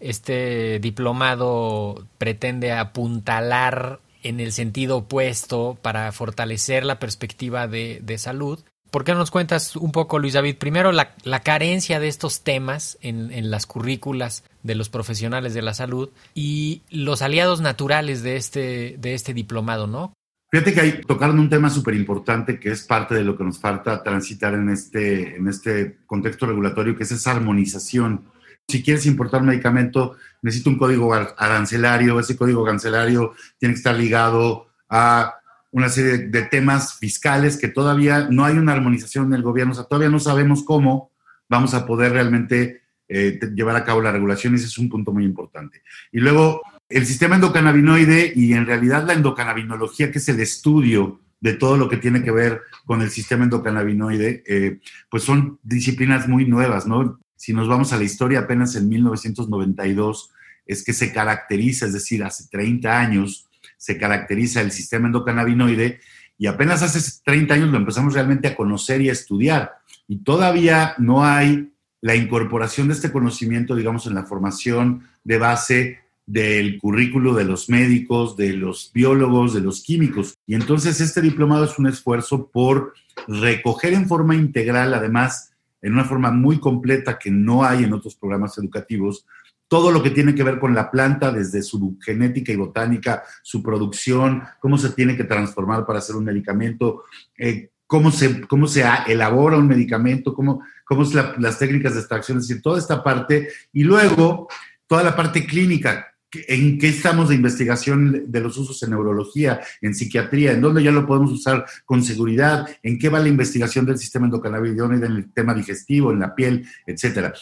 este 0.00 0.78
diplomado 0.78 2.06
pretende 2.16 2.72
apuntalar 2.72 4.00
en 4.22 4.40
el 4.40 4.52
sentido 4.52 4.98
opuesto 4.98 5.76
para 5.82 6.10
fortalecer 6.12 6.84
la 6.84 6.98
perspectiva 6.98 7.68
de, 7.68 8.00
de 8.02 8.16
salud 8.16 8.60
¿Por 8.90 9.04
qué 9.04 9.12
no 9.12 9.18
nos 9.18 9.30
cuentas 9.30 9.76
un 9.76 9.92
poco, 9.92 10.18
Luis 10.18 10.32
David? 10.32 10.56
Primero, 10.56 10.92
la, 10.92 11.14
carencia 11.42 12.00
de 12.00 12.08
estos 12.08 12.42
temas 12.42 12.98
en, 13.02 13.50
las 13.50 13.66
currículas 13.66 14.44
de 14.62 14.74
los 14.74 14.88
profesionales 14.88 15.54
de 15.54 15.62
la 15.62 15.74
salud 15.74 16.10
y 16.34 16.82
los 16.90 17.22
aliados 17.22 17.60
naturales 17.60 18.22
de 18.22 18.36
este, 18.36 18.96
de 18.98 19.14
este 19.14 19.34
diplomado, 19.34 19.86
¿no? 19.86 20.12
Fíjate 20.50 20.72
que 20.72 20.80
hay, 20.80 21.00
tocaron 21.02 21.38
un 21.38 21.50
tema 21.50 21.68
súper 21.68 21.94
importante 21.94 22.58
que 22.58 22.70
es 22.70 22.82
parte 22.82 23.14
de 23.14 23.22
lo 23.22 23.36
que 23.36 23.44
nos 23.44 23.58
falta 23.58 24.02
transitar 24.02 24.54
en 24.54 24.70
este, 24.70 25.36
en 25.36 25.46
este 25.46 25.98
contexto 26.06 26.46
regulatorio, 26.46 26.96
que 26.96 27.02
es 27.02 27.12
esa 27.12 27.32
armonización. 27.32 28.24
Si 28.66 28.82
quieres 28.82 29.04
importar 29.04 29.42
medicamento, 29.42 30.16
necesita 30.40 30.70
un 30.70 30.78
código 30.78 31.12
arancelario, 31.12 32.18
ese 32.18 32.36
código 32.36 32.64
arancelario 32.64 33.34
tiene 33.58 33.74
que 33.74 33.78
estar 33.78 33.94
ligado 33.94 34.68
a 34.88 35.37
una 35.70 35.88
serie 35.88 36.28
de 36.28 36.42
temas 36.42 36.98
fiscales 36.98 37.56
que 37.56 37.68
todavía 37.68 38.28
no 38.30 38.44
hay 38.44 38.56
una 38.56 38.72
armonización 38.72 39.26
en 39.26 39.34
el 39.34 39.42
gobierno, 39.42 39.72
o 39.72 39.74
sea, 39.74 39.84
todavía 39.84 40.08
no 40.08 40.18
sabemos 40.18 40.64
cómo 40.64 41.12
vamos 41.48 41.74
a 41.74 41.86
poder 41.86 42.12
realmente 42.12 42.82
eh, 43.08 43.38
llevar 43.54 43.76
a 43.76 43.84
cabo 43.84 44.02
la 44.02 44.12
regulación, 44.12 44.54
ese 44.54 44.66
es 44.66 44.78
un 44.78 44.88
punto 44.88 45.12
muy 45.12 45.24
importante. 45.24 45.82
Y 46.12 46.20
luego, 46.20 46.62
el 46.88 47.06
sistema 47.06 47.34
endocannabinoide 47.34 48.32
y 48.34 48.52
en 48.52 48.66
realidad 48.66 49.06
la 49.06 49.14
endocannabinología, 49.14 50.10
que 50.10 50.18
es 50.18 50.28
el 50.28 50.40
estudio 50.40 51.20
de 51.40 51.54
todo 51.54 51.76
lo 51.76 51.88
que 51.88 51.98
tiene 51.98 52.22
que 52.22 52.32
ver 52.32 52.62
con 52.84 53.00
el 53.00 53.10
sistema 53.10 53.44
endocannabinoide, 53.44 54.42
eh, 54.46 54.80
pues 55.10 55.22
son 55.22 55.58
disciplinas 55.62 56.28
muy 56.28 56.46
nuevas, 56.46 56.86
¿no? 56.86 57.20
Si 57.36 57.52
nos 57.52 57.68
vamos 57.68 57.92
a 57.92 57.98
la 57.98 58.04
historia, 58.04 58.40
apenas 58.40 58.74
en 58.74 58.88
1992 58.88 60.32
es 60.66 60.84
que 60.84 60.92
se 60.92 61.12
caracteriza, 61.12 61.86
es 61.86 61.92
decir, 61.94 62.22
hace 62.24 62.44
30 62.50 63.00
años, 63.00 63.47
se 63.78 63.96
caracteriza 63.96 64.60
el 64.60 64.72
sistema 64.72 65.06
endocannabinoide 65.06 66.00
y 66.36 66.46
apenas 66.46 66.82
hace 66.82 67.20
30 67.24 67.54
años 67.54 67.70
lo 67.70 67.78
empezamos 67.78 68.12
realmente 68.12 68.48
a 68.48 68.54
conocer 68.54 69.00
y 69.00 69.08
a 69.08 69.12
estudiar. 69.12 69.78
y 70.10 70.18
todavía 70.18 70.94
no 70.98 71.24
hay 71.24 71.70
la 72.00 72.14
incorporación 72.14 72.88
de 72.88 72.94
este 72.94 73.12
conocimiento, 73.12 73.74
digamos, 73.74 74.06
en 74.06 74.14
la 74.14 74.24
formación 74.24 75.02
de 75.24 75.38
base 75.38 75.98
del 76.26 76.78
currículo 76.78 77.34
de 77.34 77.44
los 77.44 77.68
médicos, 77.70 78.36
de 78.36 78.52
los 78.52 78.90
biólogos, 78.92 79.54
de 79.54 79.60
los 79.60 79.82
químicos. 79.82 80.34
Y 80.46 80.54
entonces 80.54 81.00
este 81.00 81.22
diplomado 81.22 81.64
es 81.64 81.78
un 81.78 81.86
esfuerzo 81.86 82.50
por 82.50 82.92
recoger 83.26 83.94
en 83.94 84.06
forma 84.06 84.34
integral, 84.34 84.92
además, 84.94 85.52
en 85.80 85.94
una 85.94 86.04
forma 86.04 86.30
muy 86.30 86.60
completa 86.60 87.18
que 87.18 87.30
no 87.30 87.64
hay 87.64 87.84
en 87.84 87.94
otros 87.94 88.14
programas 88.14 88.58
educativos, 88.58 89.26
todo 89.68 89.92
lo 89.92 90.02
que 90.02 90.10
tiene 90.10 90.34
que 90.34 90.42
ver 90.42 90.58
con 90.58 90.74
la 90.74 90.90
planta, 90.90 91.30
desde 91.30 91.62
su 91.62 91.98
genética 92.02 92.52
y 92.52 92.56
botánica, 92.56 93.22
su 93.42 93.62
producción, 93.62 94.42
cómo 94.60 94.78
se 94.78 94.90
tiene 94.90 95.16
que 95.16 95.24
transformar 95.24 95.86
para 95.86 95.98
hacer 95.98 96.16
un 96.16 96.24
medicamento, 96.24 97.04
eh, 97.36 97.70
cómo, 97.86 98.10
se, 98.10 98.40
cómo 98.46 98.66
se 98.66 98.84
elabora 99.06 99.58
un 99.58 99.68
medicamento, 99.68 100.34
cómo, 100.34 100.62
cómo 100.84 101.04
las 101.38 101.58
técnicas 101.58 101.94
de 101.94 102.00
extracción, 102.00 102.38
es 102.38 102.48
decir, 102.48 102.62
toda 102.62 102.78
esta 102.78 103.02
parte, 103.02 103.48
y 103.72 103.84
luego 103.84 104.48
toda 104.86 105.02
la 105.02 105.14
parte 105.14 105.46
clínica, 105.46 106.06
en 106.32 106.78
qué 106.78 106.88
estamos 106.88 107.30
de 107.30 107.36
investigación 107.36 108.30
de 108.30 108.40
los 108.40 108.58
usos 108.58 108.82
en 108.82 108.90
neurología, 108.90 109.60
en 109.80 109.94
psiquiatría, 109.94 110.52
en 110.52 110.60
dónde 110.60 110.82
ya 110.82 110.90
lo 110.90 111.06
podemos 111.06 111.32
usar 111.32 111.64
con 111.86 112.02
seguridad, 112.02 112.68
en 112.82 112.98
qué 112.98 113.08
va 113.08 113.18
la 113.18 113.28
investigación 113.28 113.86
del 113.86 113.98
sistema 113.98 114.26
endocannabinoide 114.26 115.06
en 115.06 115.12
el 115.12 115.32
tema 115.32 115.54
digestivo, 115.54 116.12
en 116.12 116.20
la 116.20 116.34
piel, 116.34 116.66
etcétera. 116.86 117.32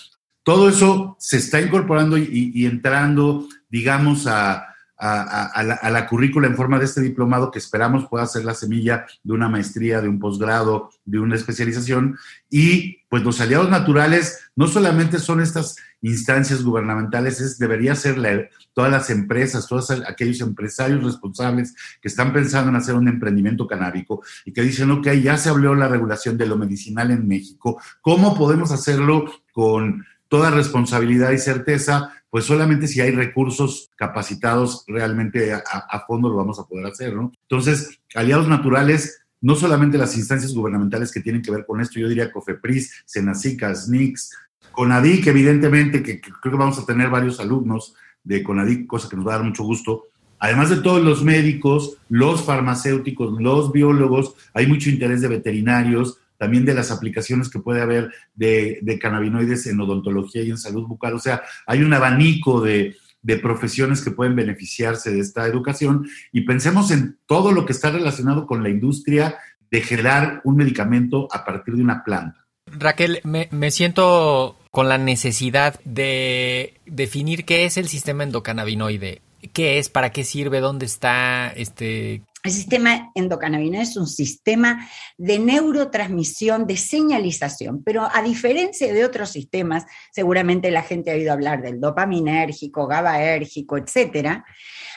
Todo 0.46 0.68
eso 0.68 1.16
se 1.18 1.38
está 1.38 1.60
incorporando 1.60 2.16
y, 2.16 2.66
entrando, 2.66 3.48
digamos, 3.68 4.28
a, 4.28 4.68
la, 4.96 5.80
la, 5.90 6.06
currícula 6.06 6.46
en 6.46 6.54
forma 6.54 6.78
de 6.78 6.84
este 6.84 7.00
diplomado 7.00 7.50
que 7.50 7.58
esperamos 7.58 8.06
pueda 8.06 8.24
ser 8.26 8.44
la 8.44 8.54
semilla 8.54 9.06
de 9.24 9.32
una 9.32 9.48
maestría, 9.48 10.00
de 10.00 10.08
un 10.08 10.20
posgrado, 10.20 10.90
de 11.04 11.18
una 11.18 11.34
especialización. 11.34 12.16
Y 12.48 12.98
pues 13.08 13.24
los 13.24 13.40
aliados 13.40 13.70
naturales 13.70 14.48
no 14.54 14.68
solamente 14.68 15.18
son 15.18 15.40
estas 15.40 15.78
instancias 16.00 16.62
gubernamentales, 16.62 17.40
es, 17.40 17.58
debería 17.58 17.96
ser 17.96 18.48
todas 18.72 18.92
las 18.92 19.10
empresas, 19.10 19.66
todos 19.66 19.90
aquellos 19.90 20.40
empresarios 20.42 21.02
responsables 21.02 21.74
que 22.00 22.06
están 22.06 22.32
pensando 22.32 22.70
en 22.70 22.76
hacer 22.76 22.94
un 22.94 23.08
emprendimiento 23.08 23.66
canábico 23.66 24.22
y 24.44 24.52
que 24.52 24.62
dicen, 24.62 24.92
ok, 24.92 25.08
ya 25.14 25.38
se 25.38 25.48
habló 25.48 25.74
la 25.74 25.88
regulación 25.88 26.38
de 26.38 26.46
lo 26.46 26.56
medicinal 26.56 27.10
en 27.10 27.26
México, 27.26 27.82
¿cómo 28.00 28.38
podemos 28.38 28.70
hacerlo 28.70 29.24
con 29.50 30.04
toda 30.28 30.50
responsabilidad 30.50 31.32
y 31.32 31.38
certeza, 31.38 32.12
pues 32.30 32.44
solamente 32.44 32.88
si 32.88 33.00
hay 33.00 33.12
recursos 33.12 33.90
capacitados 33.96 34.84
realmente 34.86 35.52
a, 35.52 36.04
fondo 36.06 36.28
lo 36.28 36.36
vamos 36.36 36.58
a 36.58 36.66
poder 36.66 36.86
hacer, 36.86 37.14
¿no? 37.14 37.32
Entonces, 37.48 38.00
aliados 38.14 38.48
naturales, 38.48 39.22
no 39.40 39.54
solamente 39.54 39.98
las 39.98 40.16
instancias 40.16 40.52
gubernamentales 40.52 41.12
que 41.12 41.20
tienen 41.20 41.42
que 41.42 41.50
ver 41.50 41.64
con 41.66 41.80
esto, 41.80 41.98
yo 41.98 42.08
diría 42.08 42.32
COFEPRIS, 42.32 43.04
SENACICA, 43.06 43.74
SNICS, 43.74 44.32
CONADIC, 44.72 45.26
evidentemente, 45.28 46.02
que, 46.02 46.20
que 46.20 46.30
creo 46.30 46.52
que 46.52 46.58
vamos 46.58 46.78
a 46.78 46.86
tener 46.86 47.08
varios 47.08 47.40
alumnos 47.40 47.94
de 48.24 48.42
CONADIC, 48.42 48.86
cosa 48.86 49.08
que 49.08 49.16
nos 49.16 49.26
va 49.26 49.34
a 49.34 49.36
dar 49.36 49.46
mucho 49.46 49.64
gusto, 49.64 50.04
Además 50.38 50.68
de 50.68 50.76
todos 50.76 51.02
los 51.02 51.24
médicos, 51.24 51.96
los 52.08 52.44
farmacéuticos, 52.44 53.40
los 53.40 53.72
biólogos, 53.72 54.34
hay 54.52 54.66
mucho 54.66 54.90
interés 54.90 55.22
de 55.22 55.28
veterinarios, 55.28 56.18
también 56.38 56.64
de 56.64 56.74
las 56.74 56.90
aplicaciones 56.90 57.48
que 57.48 57.58
puede 57.58 57.80
haber 57.80 58.12
de, 58.34 58.98
cannabinoides 59.00 59.66
en 59.66 59.80
odontología 59.80 60.42
y 60.42 60.50
en 60.50 60.58
salud 60.58 60.86
bucal. 60.86 61.14
O 61.14 61.18
sea, 61.18 61.42
hay 61.66 61.82
un 61.82 61.92
abanico 61.92 62.60
de, 62.60 62.96
de 63.22 63.38
profesiones 63.38 64.02
que 64.02 64.10
pueden 64.10 64.36
beneficiarse 64.36 65.10
de 65.10 65.20
esta 65.20 65.46
educación 65.46 66.08
y 66.32 66.42
pensemos 66.42 66.90
en 66.90 67.18
todo 67.26 67.52
lo 67.52 67.66
que 67.66 67.72
está 67.72 67.90
relacionado 67.90 68.46
con 68.46 68.62
la 68.62 68.68
industria 68.68 69.36
de 69.70 69.80
generar 69.80 70.40
un 70.44 70.56
medicamento 70.56 71.28
a 71.32 71.44
partir 71.44 71.74
de 71.74 71.82
una 71.82 72.04
planta. 72.04 72.46
Raquel, 72.66 73.20
me, 73.24 73.48
me, 73.52 73.70
siento 73.70 74.56
con 74.70 74.88
la 74.88 74.98
necesidad 74.98 75.80
de 75.84 76.74
definir 76.84 77.44
qué 77.44 77.64
es 77.64 77.76
el 77.76 77.88
sistema 77.88 78.24
endocannabinoide, 78.24 79.22
qué 79.52 79.78
es, 79.78 79.88
para 79.88 80.10
qué 80.10 80.24
sirve, 80.24 80.60
dónde 80.60 80.86
está, 80.86 81.48
este, 81.50 82.22
el 82.46 82.52
sistema 82.52 83.10
endocannabinoide 83.14 83.82
es 83.82 83.96
un 83.96 84.06
sistema 84.06 84.88
de 85.18 85.38
neurotransmisión, 85.38 86.66
de 86.66 86.76
señalización, 86.76 87.82
pero 87.84 88.08
a 88.12 88.22
diferencia 88.22 88.92
de 88.92 89.04
otros 89.04 89.30
sistemas, 89.30 89.84
seguramente 90.12 90.70
la 90.70 90.82
gente 90.82 91.10
ha 91.10 91.14
oído 91.14 91.32
hablar 91.32 91.62
del 91.62 91.80
dopaminérgico, 91.80 92.86
GABAérgico, 92.86 93.76
etcétera. 93.76 94.44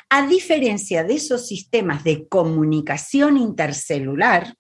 A 0.10 0.28
diferencia 0.28 1.04
de 1.04 1.16
esos 1.16 1.48
sistemas 1.48 2.04
de 2.04 2.28
comunicación 2.28 3.38
intercelular, 3.38 4.56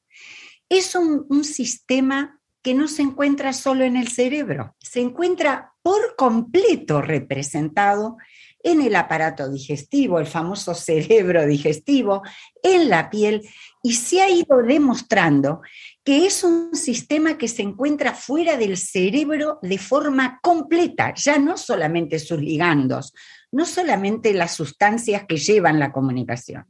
es 0.67 0.95
un, 0.95 1.25
un 1.29 1.43
sistema 1.43 2.39
que 2.61 2.73
no 2.73 2.87
se 2.87 3.01
encuentra 3.01 3.53
solo 3.53 3.83
en 3.83 3.95
el 3.95 4.09
cerebro, 4.09 4.75
se 4.79 4.99
encuentra 4.99 5.73
por 5.81 6.15
completo 6.15 7.01
representado 7.01 8.17
en 8.63 8.81
el 8.81 8.95
aparato 8.95 9.49
digestivo, 9.49 10.19
el 10.19 10.25
famoso 10.25 10.73
cerebro 10.75 11.45
digestivo, 11.45 12.21
en 12.61 12.89
la 12.89 13.09
piel, 13.09 13.47
y 13.81 13.93
se 13.93 14.21
ha 14.21 14.29
ido 14.29 14.61
demostrando 14.61 15.61
que 16.03 16.25
es 16.25 16.43
un 16.43 16.75
sistema 16.75 17.37
que 17.37 17.47
se 17.47 17.61
encuentra 17.61 18.13
fuera 18.13 18.57
del 18.57 18.77
cerebro 18.77 19.59
de 19.61 19.77
forma 19.77 20.39
completa, 20.41 21.13
ya 21.13 21.37
no 21.37 21.57
solamente 21.57 22.19
sus 22.19 22.41
ligandos, 22.41 23.13
no 23.51 23.65
solamente 23.65 24.33
las 24.33 24.53
sustancias 24.53 25.23
que 25.27 25.37
llevan 25.37 25.79
la 25.79 25.91
comunicación. 25.91 26.65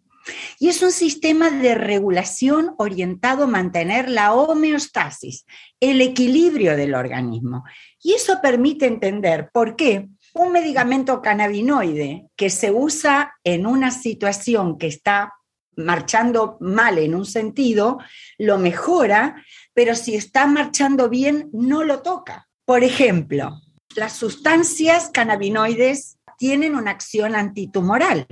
Y 0.59 0.67
es 0.67 0.81
un 0.81 0.91
sistema 0.91 1.49
de 1.49 1.75
regulación 1.75 2.75
orientado 2.77 3.45
a 3.45 3.47
mantener 3.47 4.09
la 4.09 4.33
homeostasis, 4.33 5.45
el 5.79 6.01
equilibrio 6.01 6.75
del 6.75 6.93
organismo. 6.93 7.63
Y 8.01 8.13
eso 8.13 8.39
permite 8.41 8.85
entender 8.85 9.49
por 9.51 9.75
qué 9.75 10.07
un 10.33 10.51
medicamento 10.51 11.21
cannabinoide 11.21 12.27
que 12.35 12.49
se 12.49 12.71
usa 12.71 13.33
en 13.43 13.65
una 13.65 13.91
situación 13.91 14.77
que 14.77 14.87
está 14.87 15.33
marchando 15.75 16.57
mal 16.59 16.97
en 16.97 17.15
un 17.15 17.25
sentido, 17.25 17.99
lo 18.37 18.57
mejora, 18.57 19.43
pero 19.73 19.95
si 19.95 20.15
está 20.15 20.45
marchando 20.45 21.09
bien, 21.09 21.49
no 21.53 21.83
lo 21.83 22.01
toca. 22.01 22.47
Por 22.65 22.83
ejemplo, 22.83 23.61
las 23.95 24.13
sustancias 24.13 25.09
cannabinoides 25.11 26.17
tienen 26.37 26.75
una 26.75 26.91
acción 26.91 27.35
antitumoral, 27.35 28.27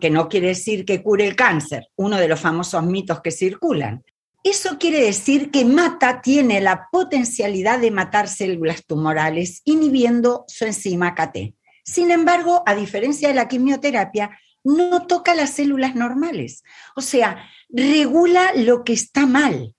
que 0.00 0.10
no 0.10 0.28
quiere 0.28 0.48
decir 0.48 0.84
que 0.84 1.02
cure 1.02 1.26
el 1.26 1.36
cáncer, 1.36 1.88
uno 1.96 2.18
de 2.18 2.28
los 2.28 2.40
famosos 2.40 2.84
mitos 2.84 3.20
que 3.20 3.30
circulan. 3.30 4.04
Eso 4.44 4.78
quiere 4.78 5.00
decir 5.00 5.50
que 5.50 5.64
mata 5.64 6.22
tiene 6.22 6.60
la 6.60 6.88
potencialidad 6.90 7.80
de 7.80 7.90
matar 7.90 8.28
células 8.28 8.84
tumorales 8.86 9.62
inhibiendo 9.64 10.44
su 10.46 10.64
enzima 10.64 11.14
KT. 11.14 11.54
Sin 11.84 12.10
embargo, 12.10 12.62
a 12.66 12.74
diferencia 12.74 13.28
de 13.28 13.34
la 13.34 13.48
quimioterapia, 13.48 14.38
no 14.62 15.06
toca 15.06 15.34
las 15.34 15.50
células 15.50 15.94
normales. 15.94 16.62
O 16.94 17.00
sea, 17.00 17.48
regula 17.68 18.52
lo 18.54 18.84
que 18.84 18.92
está 18.92 19.26
mal. 19.26 19.74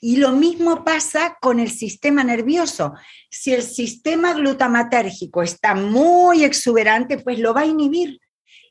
Y 0.00 0.16
lo 0.16 0.32
mismo 0.32 0.84
pasa 0.84 1.36
con 1.40 1.58
el 1.58 1.70
sistema 1.70 2.22
nervioso. 2.22 2.94
Si 3.30 3.52
el 3.52 3.62
sistema 3.62 4.32
glutamatérgico 4.32 5.42
está 5.42 5.74
muy 5.74 6.44
exuberante, 6.44 7.18
pues 7.18 7.40
lo 7.40 7.52
va 7.52 7.62
a 7.62 7.66
inhibir. 7.66 8.20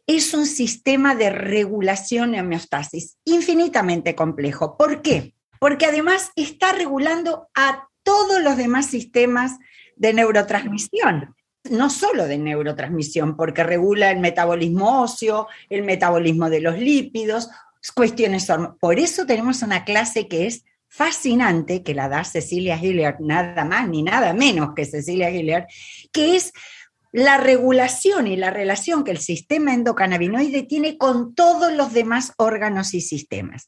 Es 0.08 0.34
un 0.34 0.46
sistema 0.46 1.13
de 1.15 1.30
regulación 1.30 2.34
y 2.34 2.39
homeostasis 2.39 3.17
infinitamente 3.26 4.15
complejo. 4.15 4.78
¿Por 4.78 5.02
qué? 5.02 5.36
porque 5.60 5.86
además 5.86 6.32
está 6.36 6.72
regulando 6.72 7.50
a 7.56 7.88
todos 8.04 8.41
los 8.41 8.58
demás 8.58 8.88
sistemas 8.88 9.58
de 9.96 10.13
neurotransmisión, 10.13 11.36
no 11.70 11.89
solo 11.89 12.28
de 12.28 12.38
neurotransmisión, 12.38 13.36
porque 13.36 13.63
regula 13.63 14.12
el 14.12 14.20
metabolismo 14.20 15.02
óseo, 15.02 15.48
el 15.70 15.84
metabolismo 15.84 16.50
de 16.50 16.62
los 16.62 16.78
lípidos, 16.78 17.50
cuestiones. 17.96 18.48
Por 18.80 19.00
eso 19.00 19.26
tenemos 19.26 19.62
una 19.62 19.84
clase 19.84 20.28
que 20.28 20.48
es 20.48 20.63
fascinante, 20.88 21.84
que 21.84 21.93
la 21.93 22.08
da 22.08 22.24
Cecilia 22.24 22.78
Hilliard, 22.82 23.20
nada 23.20 23.65
más 23.65 23.89
ni 23.89 24.04
nada 24.04 24.34
menos 24.34 24.74
que 24.74 24.86
Cecilia 24.86 25.30
Hilliard, 25.30 25.65
que 26.13 26.38
es 26.38 26.54
la 27.17 27.38
regulación 27.38 28.27
y 28.27 28.36
la 28.36 28.51
relación 28.51 29.03
que 29.03 29.10
el 29.10 29.17
sistema 29.17 29.73
endocannabinoide 29.73 30.62
tiene 30.62 30.99
con 30.99 31.34
todos 31.34 31.73
los 31.73 31.91
demás 31.91 32.34
órganos 32.38 32.93
y 32.93 33.01
sistemas 33.01 33.67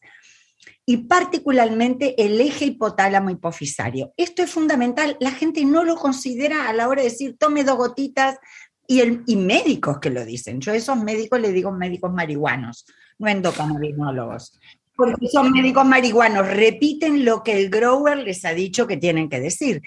y 0.85 0.97
particularmente 0.97 2.13
el 2.23 2.39
eje 2.39 2.65
hipotálamo 2.65 3.31
hipofisario. 3.31 4.13
Esto 4.17 4.43
es 4.43 4.51
fundamental, 4.51 5.17
la 5.19 5.31
gente 5.31 5.65
no 5.65 5.83
lo 5.83 5.95
considera 5.95 6.69
a 6.69 6.73
la 6.73 6.87
hora 6.87 7.01
de 7.01 7.09
decir 7.09 7.37
tome 7.39 7.63
dos 7.63 7.77
gotitas 7.77 8.37
y, 8.85 9.35
médicos 9.35 9.97
que 9.97 10.11
lo 10.11 10.23
dicen. 10.25 10.61
Yo 10.61 10.71
a 10.71 10.75
esos 10.75 10.97
médicos 10.97 11.41
les 11.41 11.51
digo 11.51 11.71
médicos 11.71 12.13
marihuanos, 12.13 12.85
no 13.17 13.27
endocannabinólogos, 13.29 14.59
porque 14.95 15.27
son 15.27 15.51
médicos 15.51 15.85
marihuanos, 15.85 16.47
repiten 16.47 17.25
lo 17.25 17.41
que 17.41 17.59
el 17.59 17.71
grower 17.71 18.19
les 18.19 18.45
ha 18.45 18.53
dicho 18.53 18.85
que 18.85 18.97
tienen 18.97 19.27
que 19.27 19.39
decir. 19.39 19.81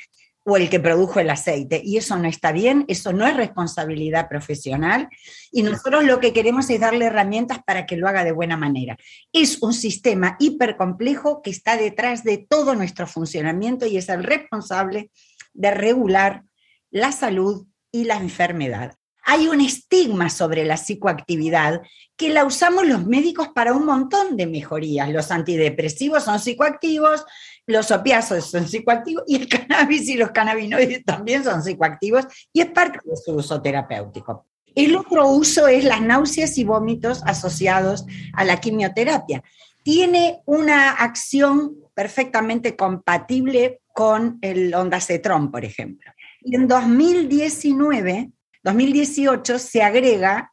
O 0.45 0.57
el 0.57 0.69
que 0.69 0.81
produjo 0.81 1.21
el 1.21 1.31
aceite. 1.31 1.81
Y 1.85 1.97
eso 1.97 2.17
no 2.17 2.29
está 2.29 2.53
bien, 2.53 2.85
eso 2.89 3.13
no 3.13 3.27
es 3.27 3.37
responsabilidad 3.37 4.29
profesional 4.29 5.09
y 5.51 5.63
nosotros 5.63 6.05
lo 6.05 6.21
que 6.21 6.33
queremos 6.33 6.69
es 6.71 6.81
darle 6.81 7.07
herramientas 7.07 7.61
para 7.65 7.87
que 7.87 7.97
lo 7.97 8.09
haga 8.09 8.25
de 8.25 8.33
buena 8.33 8.57
manera. 8.57 8.97
Es 9.33 9.63
un 9.63 9.73
sistema 9.73 10.37
hipercomplejo 10.39 11.43
que 11.43 11.51
está 11.51 11.77
detrás 11.77 12.25
de 12.25 12.39
todo 12.39 12.75
nuestro 12.75 13.07
funcionamiento 13.07 13.87
y 13.87 13.97
es 13.97 14.09
el 14.09 14.25
responsable 14.25 15.11
de 15.55 15.71
regular 15.71 16.43
la 16.91 17.13
salud 17.13 17.67
y 17.91 18.05
la 18.05 18.17
enfermedad. 18.17 18.95
Hay 19.25 19.47
un 19.47 19.61
estigma 19.61 20.31
sobre 20.31 20.65
la 20.65 20.77
psicoactividad 20.77 21.83
que 22.17 22.31
la 22.31 22.45
usamos 22.45 22.87
los 22.87 23.07
médicos 23.07 23.49
para 23.55 23.73
un 23.73 23.87
montón 23.87 24.37
de 24.37 24.47
mejorías. 24.47 25.11
Los 25.11 25.31
antidepresivos 25.31 26.25
son 26.25 26.41
psicoactivos, 26.41 27.25
los 27.67 27.91
opiáceos 27.91 28.51
son 28.51 28.67
psicoactivos 28.67 29.25
y 29.27 29.37
el 29.37 29.49
cannabis 29.49 30.09
y 30.09 30.17
los 30.17 30.31
cannabinoides 30.31 31.05
también 31.05 31.45
son 31.45 31.63
psicoactivos 31.63 32.27
y 32.53 32.61
es 32.61 32.71
parte 32.71 32.99
de 33.05 33.17
su 33.17 33.33
uso 33.35 33.61
terapéutico. 33.63 34.47
El 34.75 34.97
otro 34.97 35.29
uso 35.29 35.69
es 35.69 35.85
las 35.85 36.01
náuseas 36.01 36.57
y 36.59 36.65
vómitos 36.65 37.23
asociados 37.27 38.07
a 38.33 38.45
la 38.45 38.59
quimioterapia. 38.59 39.43
Tiene 39.83 40.41
una 40.47 40.93
acción 40.93 41.77
perfectamente 41.95 42.75
compatible 42.75 43.81
con 43.93 44.39
el 44.41 44.75
ondacetrón, 44.75 45.51
por 45.51 45.65
ejemplo. 45.65 46.11
Y 46.41 46.57
en 46.57 46.67
2019, 46.67 48.31
2018 48.63 49.59
se 49.59 49.83
agrega 49.83 50.53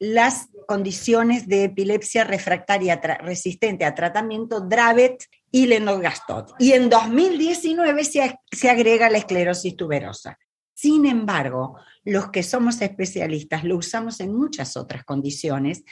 las 0.00 0.48
condiciones 0.66 1.46
de 1.46 1.64
epilepsia 1.64 2.24
refractaria 2.24 3.00
resistente 3.20 3.84
a 3.84 3.94
tratamiento 3.94 4.60
Dravet 4.60 5.24
y 5.50 5.66
Lennox-Gastaut. 5.66 6.54
Y 6.58 6.72
en 6.72 6.88
2019 6.88 8.04
se, 8.04 8.38
se 8.50 8.70
agrega 8.70 9.10
la 9.10 9.18
esclerosis 9.18 9.76
tuberosa. 9.76 10.38
Sin 10.74 11.04
embargo, 11.06 11.76
los 12.04 12.30
que 12.30 12.42
somos 12.42 12.80
especialistas 12.80 13.64
lo 13.64 13.76
usamos 13.76 14.20
en 14.20 14.34
muchas 14.34 14.76
otras 14.76 15.04
condiciones 15.04 15.84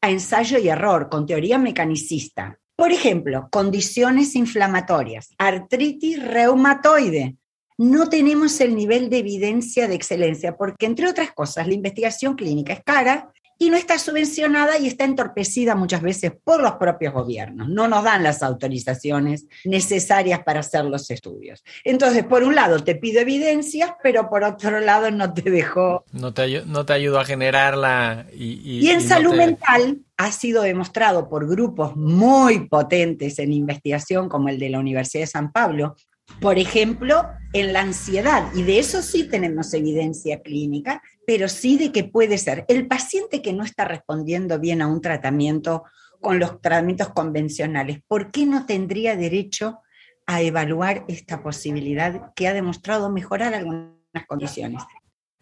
a 0.00 0.10
ensayo 0.10 0.58
y 0.58 0.68
error, 0.68 1.08
con 1.08 1.26
teoría 1.26 1.58
mecanicista. 1.58 2.58
Por 2.74 2.90
ejemplo, 2.90 3.48
condiciones 3.52 4.34
inflamatorias, 4.34 5.32
artritis 5.38 6.20
reumatoide. 6.20 7.36
No 7.78 8.08
tenemos 8.08 8.60
el 8.60 8.74
nivel 8.74 9.08
de 9.08 9.18
evidencia 9.18 9.86
de 9.86 9.94
excelencia 9.94 10.56
porque, 10.56 10.86
entre 10.86 11.08
otras 11.08 11.32
cosas, 11.32 11.68
la 11.68 11.74
investigación 11.74 12.34
clínica 12.34 12.72
es 12.72 12.82
cara 12.84 13.32
y 13.62 13.70
no 13.70 13.76
está 13.76 13.96
subvencionada 13.96 14.76
y 14.76 14.88
está 14.88 15.04
entorpecida 15.04 15.76
muchas 15.76 16.02
veces 16.02 16.32
por 16.42 16.60
los 16.60 16.72
propios 16.72 17.14
gobiernos. 17.14 17.68
No 17.68 17.86
nos 17.86 18.02
dan 18.02 18.24
las 18.24 18.42
autorizaciones 18.42 19.46
necesarias 19.64 20.40
para 20.40 20.60
hacer 20.60 20.84
los 20.84 21.08
estudios. 21.12 21.62
Entonces, 21.84 22.24
por 22.24 22.42
un 22.42 22.56
lado, 22.56 22.82
te 22.82 22.96
pido 22.96 23.20
evidencias, 23.20 23.92
pero 24.02 24.28
por 24.28 24.42
otro 24.42 24.80
lado, 24.80 25.12
no 25.12 25.32
te 25.32 25.48
dejo. 25.48 26.04
No 26.10 26.34
te, 26.34 26.64
no 26.66 26.84
te 26.84 26.92
ayudo 26.92 27.20
a 27.20 27.24
generarla. 27.24 28.26
Y, 28.34 28.80
y, 28.80 28.90
en 28.90 29.00
salud 29.00 29.36
mental 29.36 30.00
ha 30.16 30.32
sido 30.32 30.62
demostrado 30.62 31.28
por 31.28 31.48
grupos 31.48 31.94
muy 31.94 32.68
potentes 32.68 33.38
en 33.38 33.52
investigación, 33.52 34.28
como 34.28 34.48
el 34.48 34.58
de 34.58 34.70
la 34.70 34.80
Universidad 34.80 35.22
de 35.22 35.28
San 35.28 35.52
Pablo, 35.52 35.94
por 36.40 36.58
ejemplo, 36.58 37.28
en 37.52 37.72
la 37.72 37.80
ansiedad, 37.80 38.50
y 38.54 38.62
de 38.62 38.78
eso 38.78 39.02
sí 39.02 39.24
tenemos 39.24 39.74
evidencia 39.74 40.40
clínica, 40.40 41.02
pero 41.26 41.48
sí 41.48 41.76
de 41.76 41.92
que 41.92 42.04
puede 42.04 42.38
ser 42.38 42.64
el 42.68 42.86
paciente 42.86 43.42
que 43.42 43.52
no 43.52 43.64
está 43.64 43.84
respondiendo 43.84 44.58
bien 44.58 44.82
a 44.82 44.86
un 44.86 45.00
tratamiento 45.00 45.84
con 46.20 46.38
los 46.38 46.60
tratamientos 46.60 47.10
convencionales, 47.10 48.00
¿por 48.06 48.30
qué 48.30 48.46
no 48.46 48.64
tendría 48.64 49.16
derecho 49.16 49.80
a 50.26 50.40
evaluar 50.40 51.04
esta 51.08 51.42
posibilidad 51.42 52.32
que 52.34 52.48
ha 52.48 52.54
demostrado 52.54 53.10
mejorar 53.10 53.54
algunas 53.54 54.26
condiciones? 54.26 54.82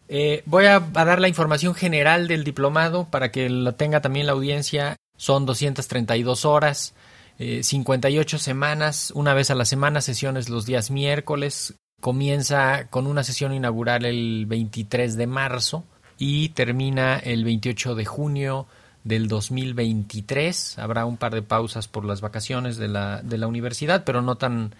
Eh, 0.09 0.41
voy 0.45 0.65
a, 0.65 0.75
a, 0.75 1.05
dar 1.05 1.21
la 1.21 1.29
información 1.29 1.75
general 1.75 2.27
del 2.27 2.43
diplomado 2.43 3.07
para 3.09 3.31
que 3.31 3.49
lo 3.49 3.75
tenga 3.75 4.01
también 4.01 4.25
la 4.25 4.33
audiencia. 4.33 4.97
Son 5.15 5.45
232 5.45 6.43
horas. 6.43 6.93
58 7.61 8.35
eh, 8.35 8.39
semanas, 8.39 9.11
una 9.15 9.33
vez 9.33 9.51
a 9.51 9.55
la 9.55 9.65
semana, 9.65 10.01
sesiones 10.01 10.49
los 10.49 10.65
días 10.65 10.91
miércoles. 10.91 11.75
Comienza 11.99 12.87
con 12.89 13.07
una 13.07 13.23
sesión 13.23 13.53
inaugural 13.53 14.05
el 14.05 14.45
23 14.47 15.15
de 15.15 15.27
marzo 15.27 15.83
y 16.17 16.49
termina 16.49 17.17
el 17.17 17.43
28 17.43 17.95
de 17.95 18.05
junio 18.05 18.67
del 19.03 19.27
2023. 19.27 20.79
Habrá 20.79 21.05
un 21.05 21.17
par 21.17 21.33
de 21.33 21.41
pausas 21.41 21.87
por 21.87 22.05
las 22.05 22.21
vacaciones 22.21 22.77
de 22.77 22.87
la, 22.87 23.21
de 23.21 23.37
la 23.37 23.47
universidad, 23.47 24.03
pero 24.03 24.21
no 24.21 24.37
tan 24.37 24.73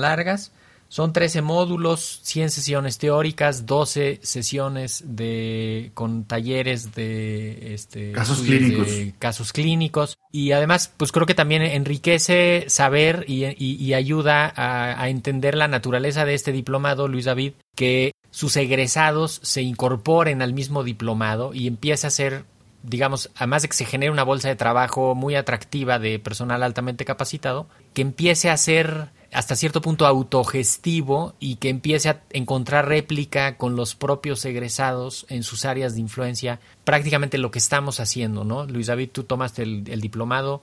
largas. 0.00 0.52
Son 0.90 1.12
13 1.12 1.40
módulos, 1.40 2.18
100 2.24 2.50
sesiones 2.50 2.98
teóricas, 2.98 3.64
12 3.64 4.18
sesiones 4.24 5.04
de 5.06 5.92
con 5.94 6.24
talleres 6.24 6.96
de 6.96 7.74
este, 7.74 8.10
casos 8.10 8.40
clínicos. 8.40 8.88
casos 9.20 9.52
clínicos 9.52 10.18
y 10.32 10.50
además 10.50 10.92
pues 10.96 11.12
creo 11.12 11.26
que 11.26 11.36
también 11.36 11.62
enriquece 11.62 12.64
saber 12.66 13.24
y, 13.28 13.44
y, 13.56 13.94
ayuda 13.94 14.52
a, 14.56 15.00
a, 15.00 15.08
entender 15.10 15.56
la 15.56 15.68
naturaleza 15.68 16.24
de 16.24 16.34
este 16.34 16.50
diplomado, 16.50 17.06
Luis 17.06 17.26
David, 17.26 17.52
que 17.76 18.10
sus 18.32 18.56
egresados 18.56 19.38
se 19.44 19.62
incorporen 19.62 20.42
al 20.42 20.54
mismo 20.54 20.82
diplomado 20.82 21.54
y 21.54 21.68
empiece 21.68 22.08
a 22.08 22.10
ser 22.10 22.44
digamos, 22.82 23.30
además 23.36 23.62
de 23.62 23.68
que 23.68 23.76
se 23.76 23.84
genere 23.84 24.10
una 24.10 24.24
bolsa 24.24 24.48
de 24.48 24.56
trabajo 24.56 25.14
muy 25.14 25.36
atractiva 25.36 26.00
de 26.00 26.18
personal 26.18 26.64
altamente 26.64 27.04
capacitado, 27.04 27.68
que 27.94 28.02
empiece 28.02 28.50
a 28.50 28.56
ser 28.56 29.10
hasta 29.32 29.54
cierto 29.54 29.80
punto 29.80 30.06
autogestivo 30.06 31.34
y 31.38 31.56
que 31.56 31.68
empiece 31.68 32.08
a 32.08 32.22
encontrar 32.32 32.88
réplica 32.88 33.56
con 33.56 33.76
los 33.76 33.94
propios 33.94 34.44
egresados 34.44 35.26
en 35.28 35.42
sus 35.42 35.64
áreas 35.64 35.94
de 35.94 36.00
influencia, 36.00 36.60
prácticamente 36.84 37.38
lo 37.38 37.50
que 37.50 37.58
estamos 37.58 38.00
haciendo, 38.00 38.44
¿no? 38.44 38.66
Luis 38.66 38.88
David, 38.88 39.10
tú 39.12 39.22
tomaste 39.22 39.62
el, 39.62 40.00
diplomado, 40.00 40.62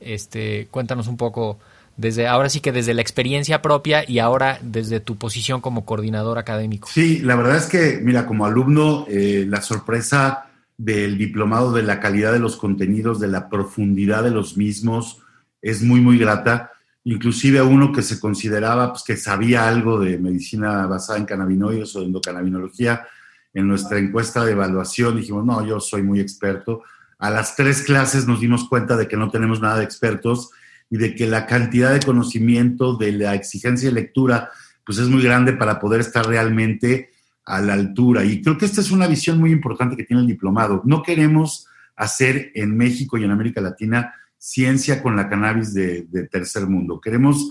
este, 0.00 0.66
cuéntanos 0.70 1.06
un 1.06 1.16
poco 1.16 1.58
desde 1.96 2.28
ahora 2.28 2.48
sí 2.48 2.60
que 2.60 2.72
desde 2.72 2.94
la 2.94 3.02
experiencia 3.02 3.60
propia 3.60 4.08
y 4.08 4.20
ahora 4.20 4.58
desde 4.62 5.00
tu 5.00 5.16
posición 5.16 5.60
como 5.60 5.84
coordinador 5.84 6.38
académico. 6.38 6.88
Sí, 6.92 7.18
la 7.18 7.34
verdad 7.34 7.56
es 7.56 7.66
que, 7.66 8.00
mira, 8.02 8.26
como 8.26 8.46
alumno, 8.46 9.04
eh, 9.08 9.44
la 9.48 9.62
sorpresa 9.62 10.46
del 10.76 11.18
diplomado, 11.18 11.72
de 11.72 11.82
la 11.82 11.98
calidad 11.98 12.32
de 12.32 12.38
los 12.38 12.56
contenidos, 12.56 13.18
de 13.18 13.26
la 13.26 13.48
profundidad 13.48 14.22
de 14.22 14.30
los 14.30 14.56
mismos, 14.56 15.18
es 15.60 15.82
muy, 15.82 16.00
muy 16.00 16.18
grata 16.18 16.70
inclusive 17.04 17.58
a 17.58 17.64
uno 17.64 17.92
que 17.92 18.02
se 18.02 18.20
consideraba 18.20 18.92
pues, 18.92 19.02
que 19.04 19.16
sabía 19.16 19.68
algo 19.68 19.98
de 19.98 20.18
medicina 20.18 20.86
basada 20.86 21.18
en 21.18 21.24
cannabinoides 21.24 21.94
o 21.96 22.02
endocannabinología, 22.02 23.06
en 23.54 23.66
nuestra 23.66 23.98
encuesta 23.98 24.44
de 24.44 24.52
evaluación 24.52 25.16
dijimos, 25.16 25.44
no, 25.44 25.66
yo 25.66 25.80
soy 25.80 26.02
muy 26.02 26.20
experto. 26.20 26.82
A 27.18 27.30
las 27.30 27.56
tres 27.56 27.82
clases 27.82 28.26
nos 28.26 28.40
dimos 28.40 28.68
cuenta 28.68 28.96
de 28.96 29.08
que 29.08 29.16
no 29.16 29.30
tenemos 29.30 29.60
nada 29.60 29.78
de 29.78 29.84
expertos 29.84 30.50
y 30.90 30.98
de 30.98 31.14
que 31.14 31.26
la 31.26 31.46
cantidad 31.46 31.92
de 31.92 32.00
conocimiento, 32.00 32.96
de 32.96 33.12
la 33.12 33.34
exigencia 33.34 33.88
de 33.88 33.94
lectura, 33.94 34.50
pues 34.84 34.98
es 34.98 35.08
muy 35.08 35.22
grande 35.22 35.52
para 35.52 35.80
poder 35.80 36.00
estar 36.00 36.26
realmente 36.26 37.10
a 37.44 37.60
la 37.60 37.74
altura. 37.74 38.24
Y 38.24 38.42
creo 38.42 38.58
que 38.58 38.66
esta 38.66 38.80
es 38.80 38.90
una 38.90 39.06
visión 39.06 39.38
muy 39.38 39.50
importante 39.50 39.96
que 39.96 40.04
tiene 40.04 40.22
el 40.22 40.28
diplomado. 40.28 40.82
No 40.84 41.02
queremos 41.02 41.66
hacer 41.96 42.52
en 42.54 42.76
México 42.76 43.18
y 43.18 43.24
en 43.24 43.30
América 43.30 43.60
Latina 43.60 44.14
ciencia 44.38 45.02
con 45.02 45.16
la 45.16 45.28
cannabis 45.28 45.74
de, 45.74 46.06
tercer 46.30 46.66
mundo. 46.66 47.00
Queremos 47.00 47.50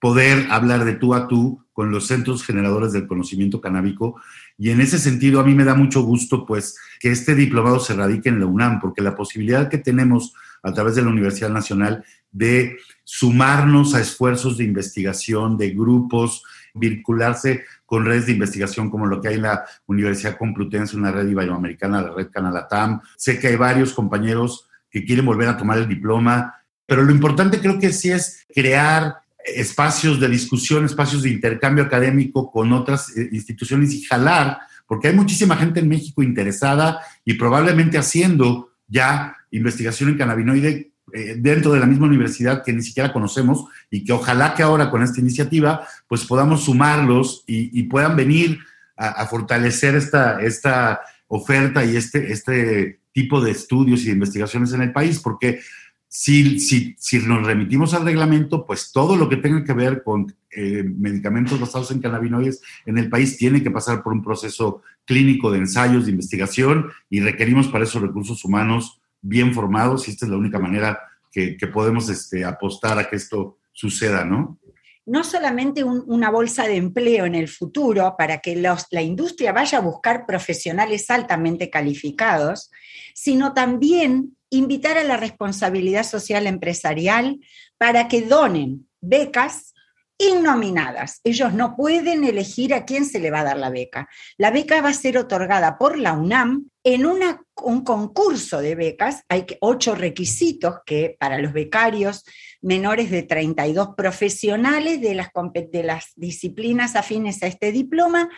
poder 0.00 0.46
hablar 0.50 0.84
de 0.84 0.94
tú 0.94 1.14
a 1.14 1.28
tú 1.28 1.64
con 1.72 1.90
los 1.90 2.06
centros 2.08 2.44
generadores 2.44 2.92
del 2.92 3.06
conocimiento 3.06 3.60
canábico 3.60 4.20
y 4.58 4.70
en 4.70 4.80
ese 4.80 4.98
sentido 4.98 5.40
a 5.40 5.44
mí 5.44 5.54
me 5.54 5.64
da 5.64 5.74
mucho 5.74 6.02
gusto 6.02 6.44
pues 6.44 6.76
que 6.98 7.10
este 7.10 7.34
diplomado 7.34 7.78
se 7.78 7.94
radique 7.94 8.28
en 8.28 8.40
la 8.40 8.46
UNAM 8.46 8.80
porque 8.80 9.00
la 9.00 9.14
posibilidad 9.14 9.68
que 9.68 9.78
tenemos 9.78 10.34
a 10.62 10.72
través 10.72 10.96
de 10.96 11.02
la 11.02 11.08
Universidad 11.08 11.50
Nacional 11.50 12.04
de 12.30 12.78
sumarnos 13.04 13.94
a 13.94 14.00
esfuerzos 14.00 14.56
de 14.58 14.64
investigación 14.64 15.56
de 15.56 15.70
grupos, 15.70 16.42
vincularse 16.74 17.64
con 17.84 18.04
redes 18.04 18.26
de 18.26 18.32
investigación 18.32 18.90
como 18.90 19.06
lo 19.06 19.20
que 19.20 19.28
hay 19.28 19.34
en 19.34 19.42
la 19.42 19.64
Universidad 19.86 20.38
Complutense, 20.38 20.96
una 20.96 21.12
red 21.12 21.28
iberoamericana, 21.28 22.02
la 22.02 22.14
red 22.14 22.30
Canalatam. 22.30 23.00
Sé 23.16 23.38
que 23.38 23.48
hay 23.48 23.56
varios 23.56 23.92
compañeros 23.92 24.68
que 24.92 25.04
quieren 25.04 25.24
volver 25.24 25.48
a 25.48 25.56
tomar 25.56 25.78
el 25.78 25.88
diploma, 25.88 26.54
pero 26.86 27.02
lo 27.02 27.10
importante 27.10 27.58
creo 27.58 27.78
que 27.78 27.92
sí 27.92 28.10
es 28.10 28.44
crear 28.54 29.16
espacios 29.44 30.20
de 30.20 30.28
discusión, 30.28 30.84
espacios 30.84 31.22
de 31.22 31.30
intercambio 31.30 31.84
académico 31.84 32.52
con 32.52 32.72
otras 32.72 33.16
eh, 33.16 33.28
instituciones 33.32 33.92
y 33.92 34.02
jalar, 34.02 34.58
porque 34.86 35.08
hay 35.08 35.14
muchísima 35.14 35.56
gente 35.56 35.80
en 35.80 35.88
México 35.88 36.22
interesada 36.22 37.00
y 37.24 37.34
probablemente 37.34 37.98
haciendo 37.98 38.70
ya 38.86 39.36
investigación 39.50 40.10
en 40.10 40.18
cannabinoide 40.18 40.92
eh, 41.12 41.36
dentro 41.38 41.72
de 41.72 41.80
la 41.80 41.86
misma 41.86 42.06
universidad 42.06 42.62
que 42.62 42.72
ni 42.72 42.82
siquiera 42.82 43.12
conocemos 43.12 43.64
y 43.90 44.04
que 44.04 44.12
ojalá 44.12 44.54
que 44.54 44.62
ahora 44.62 44.90
con 44.90 45.02
esta 45.02 45.20
iniciativa 45.20 45.86
pues 46.06 46.24
podamos 46.24 46.64
sumarlos 46.64 47.42
y, 47.46 47.82
puedan 47.84 48.16
venir 48.16 48.60
a, 48.96 49.08
a, 49.08 49.26
fortalecer 49.26 49.94
esta, 49.96 50.40
esta 50.40 51.00
oferta 51.26 51.84
y 51.84 51.96
este, 51.96 52.32
este 52.32 53.01
tipo 53.12 53.40
de 53.40 53.50
estudios 53.50 54.02
y 54.02 54.06
de 54.06 54.12
investigaciones 54.12 54.72
en 54.72 54.82
el 54.82 54.92
país, 54.92 55.20
porque 55.20 55.60
si, 56.08 56.60
si, 56.60 56.94
si, 56.98 57.18
nos 57.20 57.46
remitimos 57.46 57.94
al 57.94 58.04
reglamento, 58.04 58.66
pues 58.66 58.92
todo 58.92 59.16
lo 59.16 59.30
que 59.30 59.38
tenga 59.38 59.64
que 59.64 59.72
ver 59.72 60.02
con 60.02 60.34
eh, 60.50 60.84
medicamentos 60.84 61.58
basados 61.58 61.90
en 61.90 62.00
cannabinoides 62.00 62.60
en 62.84 62.98
el 62.98 63.08
país 63.08 63.38
tiene 63.38 63.62
que 63.62 63.70
pasar 63.70 64.02
por 64.02 64.12
un 64.12 64.22
proceso 64.22 64.82
clínico 65.06 65.50
de 65.50 65.58
ensayos, 65.58 66.04
de 66.04 66.10
investigación 66.10 66.90
y 67.08 67.20
requerimos 67.20 67.68
para 67.68 67.84
eso 67.84 67.98
recursos 67.98 68.44
humanos 68.44 69.00
bien 69.22 69.54
formados 69.54 70.06
y 70.06 70.10
esta 70.10 70.26
es 70.26 70.30
la 70.30 70.36
única 70.36 70.58
manera 70.58 70.98
que, 71.30 71.56
que 71.56 71.66
podemos 71.66 72.10
este, 72.10 72.44
apostar 72.44 72.98
a 72.98 73.08
que 73.08 73.16
esto 73.16 73.56
suceda, 73.72 74.24
¿no? 74.26 74.58
No 75.04 75.24
solamente 75.24 75.82
una 75.82 76.30
bolsa 76.30 76.64
de 76.64 76.76
empleo 76.76 77.24
en 77.24 77.34
el 77.34 77.48
futuro 77.48 78.14
para 78.16 78.38
que 78.38 78.54
la 78.56 79.02
industria 79.02 79.52
vaya 79.52 79.78
a 79.78 79.82
buscar 79.82 80.26
profesionales 80.26 81.10
altamente 81.10 81.70
calificados, 81.70 82.70
sino 83.14 83.52
también 83.52 84.36
invitar 84.50 84.98
a 84.98 85.04
la 85.04 85.16
responsabilidad 85.16 86.04
social 86.04 86.46
empresarial 86.46 87.40
para 87.78 88.06
que 88.06 88.22
donen 88.22 88.88
becas 89.00 89.74
innominadas. 90.18 91.20
Ellos 91.24 91.52
no 91.52 91.74
pueden 91.74 92.22
elegir 92.24 92.74
a 92.74 92.84
quién 92.84 93.04
se 93.04 93.18
le 93.18 93.30
va 93.30 93.40
a 93.40 93.44
dar 93.44 93.58
la 93.58 93.70
beca. 93.70 94.08
La 94.36 94.50
beca 94.50 94.80
va 94.80 94.90
a 94.90 94.94
ser 94.94 95.18
otorgada 95.18 95.78
por 95.78 95.98
la 95.98 96.12
UNAM 96.12 96.70
en 96.84 97.06
un 97.06 97.84
concurso 97.84 98.60
de 98.60 98.74
becas. 98.74 99.24
Hay 99.28 99.46
ocho 99.60 99.94
requisitos 99.94 100.76
que 100.84 101.16
para 101.18 101.38
los 101.38 101.52
becarios 101.52 102.24
menores 102.60 103.10
de 103.10 103.22
32 103.22 103.90
profesionales 103.96 105.00
de 105.00 105.14
las, 105.14 105.28
de 105.70 105.82
las 105.82 106.12
disciplinas 106.16 106.96
afines 106.96 107.42
a 107.42 107.46
este 107.46 107.72
diploma 107.72 108.28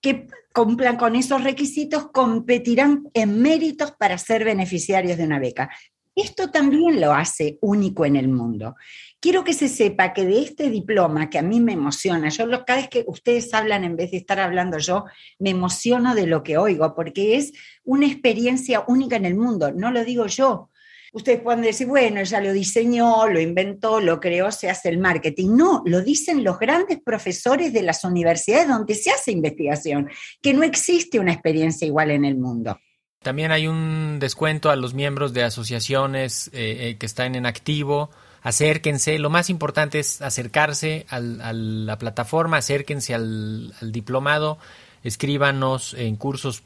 que 0.00 0.28
cumplan 0.52 0.96
con 0.96 1.16
esos 1.16 1.42
requisitos 1.42 2.10
competirán 2.12 3.08
en 3.14 3.42
méritos 3.42 3.92
para 3.92 4.16
ser 4.18 4.44
beneficiarios 4.44 5.18
de 5.18 5.24
una 5.24 5.40
beca. 5.40 5.70
Esto 6.14 6.50
también 6.50 7.00
lo 7.00 7.12
hace 7.12 7.58
único 7.60 8.04
en 8.04 8.16
el 8.16 8.28
mundo. 8.28 8.74
Quiero 9.20 9.42
que 9.42 9.52
se 9.52 9.68
sepa 9.68 10.12
que 10.12 10.24
de 10.24 10.42
este 10.42 10.70
diploma 10.70 11.28
que 11.28 11.38
a 11.38 11.42
mí 11.42 11.60
me 11.60 11.72
emociona, 11.72 12.28
yo 12.28 12.46
cada 12.64 12.80
vez 12.80 12.88
que 12.88 13.04
ustedes 13.06 13.52
hablan 13.52 13.84
en 13.84 13.96
vez 13.96 14.12
de 14.12 14.18
estar 14.18 14.38
hablando 14.38 14.78
yo, 14.78 15.06
me 15.38 15.50
emociono 15.50 16.14
de 16.14 16.26
lo 16.26 16.42
que 16.42 16.56
oigo, 16.56 16.94
porque 16.94 17.36
es 17.36 17.52
una 17.82 18.06
experiencia 18.06 18.84
única 18.86 19.16
en 19.16 19.24
el 19.24 19.34
mundo, 19.34 19.72
no 19.72 19.90
lo 19.90 20.04
digo 20.04 20.26
yo, 20.26 20.70
Ustedes 21.12 21.40
pueden 21.40 21.62
decir, 21.62 21.86
bueno, 21.86 22.22
ya 22.22 22.40
lo 22.40 22.52
diseñó, 22.52 23.26
lo 23.28 23.40
inventó, 23.40 24.00
lo 24.00 24.20
creó, 24.20 24.52
se 24.52 24.68
hace 24.68 24.90
el 24.90 24.98
marketing. 24.98 25.56
No, 25.56 25.82
lo 25.86 26.02
dicen 26.02 26.44
los 26.44 26.58
grandes 26.58 27.00
profesores 27.00 27.72
de 27.72 27.82
las 27.82 28.04
universidades 28.04 28.68
donde 28.68 28.94
se 28.94 29.10
hace 29.10 29.32
investigación, 29.32 30.10
que 30.42 30.52
no 30.52 30.62
existe 30.62 31.18
una 31.18 31.32
experiencia 31.32 31.86
igual 31.86 32.10
en 32.10 32.24
el 32.24 32.36
mundo. 32.36 32.78
También 33.22 33.50
hay 33.52 33.66
un 33.66 34.18
descuento 34.20 34.70
a 34.70 34.76
los 34.76 34.94
miembros 34.94 35.32
de 35.32 35.44
asociaciones 35.44 36.48
eh, 36.48 36.90
eh, 36.90 36.96
que 36.98 37.06
están 37.06 37.34
en 37.34 37.46
activo. 37.46 38.10
Acérquense, 38.48 39.18
lo 39.18 39.28
más 39.28 39.50
importante 39.50 39.98
es 39.98 40.22
acercarse 40.22 41.04
a 41.10 41.20
la 41.20 41.98
plataforma, 41.98 42.56
acérquense 42.56 43.14
al, 43.14 43.74
diplomado, 43.82 44.56
escríbanos 45.04 45.92
en 45.92 46.16
cursos 46.16 46.62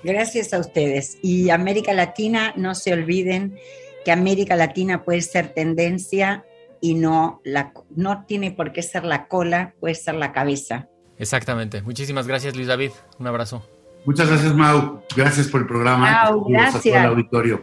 Gracias 0.04 0.54
a 0.54 0.60
ustedes. 0.60 1.18
Y 1.22 1.50
América 1.50 1.92
Latina, 1.94 2.52
no 2.56 2.76
se 2.76 2.92
olviden 2.92 3.58
que 4.04 4.12
América 4.12 4.54
Latina 4.54 5.04
puede 5.04 5.22
ser 5.22 5.54
tendencia 5.54 6.44
y 6.80 6.94
no, 6.94 7.40
la, 7.44 7.72
no 7.94 8.24
tiene 8.26 8.50
por 8.50 8.72
qué 8.72 8.82
ser 8.82 9.04
la 9.04 9.28
cola, 9.28 9.74
puede 9.80 9.94
ser 9.94 10.14
la 10.14 10.32
cabeza. 10.32 10.88
Exactamente. 11.18 11.82
Muchísimas 11.82 12.26
gracias 12.26 12.54
Luis 12.54 12.68
David. 12.68 12.90
Un 13.18 13.26
abrazo. 13.26 13.62
Muchas 14.04 14.28
gracias, 14.28 14.54
Mau. 14.54 15.02
Gracias 15.16 15.48
por 15.48 15.62
el 15.62 15.66
programa. 15.66 16.24
Mau, 16.24 16.44
gracias. 16.44 17.04
auditorio. 17.04 17.62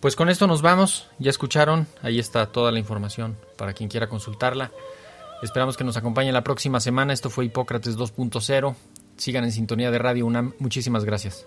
Pues 0.00 0.16
con 0.16 0.28
esto 0.28 0.46
nos 0.46 0.62
vamos. 0.62 1.10
Ya 1.18 1.30
escucharon. 1.30 1.86
Ahí 2.02 2.18
está 2.18 2.46
toda 2.46 2.72
la 2.72 2.78
información 2.78 3.36
para 3.56 3.72
quien 3.72 3.88
quiera 3.88 4.08
consultarla. 4.08 4.72
Esperamos 5.42 5.76
que 5.76 5.84
nos 5.84 5.96
acompañen 5.96 6.34
la 6.34 6.44
próxima 6.44 6.80
semana. 6.80 7.12
Esto 7.12 7.30
fue 7.30 7.44
Hipócrates 7.44 7.96
2.0. 7.96 8.74
Sigan 9.16 9.44
en 9.44 9.52
sintonía 9.52 9.90
de 9.90 9.98
Radio 9.98 10.26
UNAM. 10.26 10.54
Muchísimas 10.58 11.04
gracias. 11.04 11.46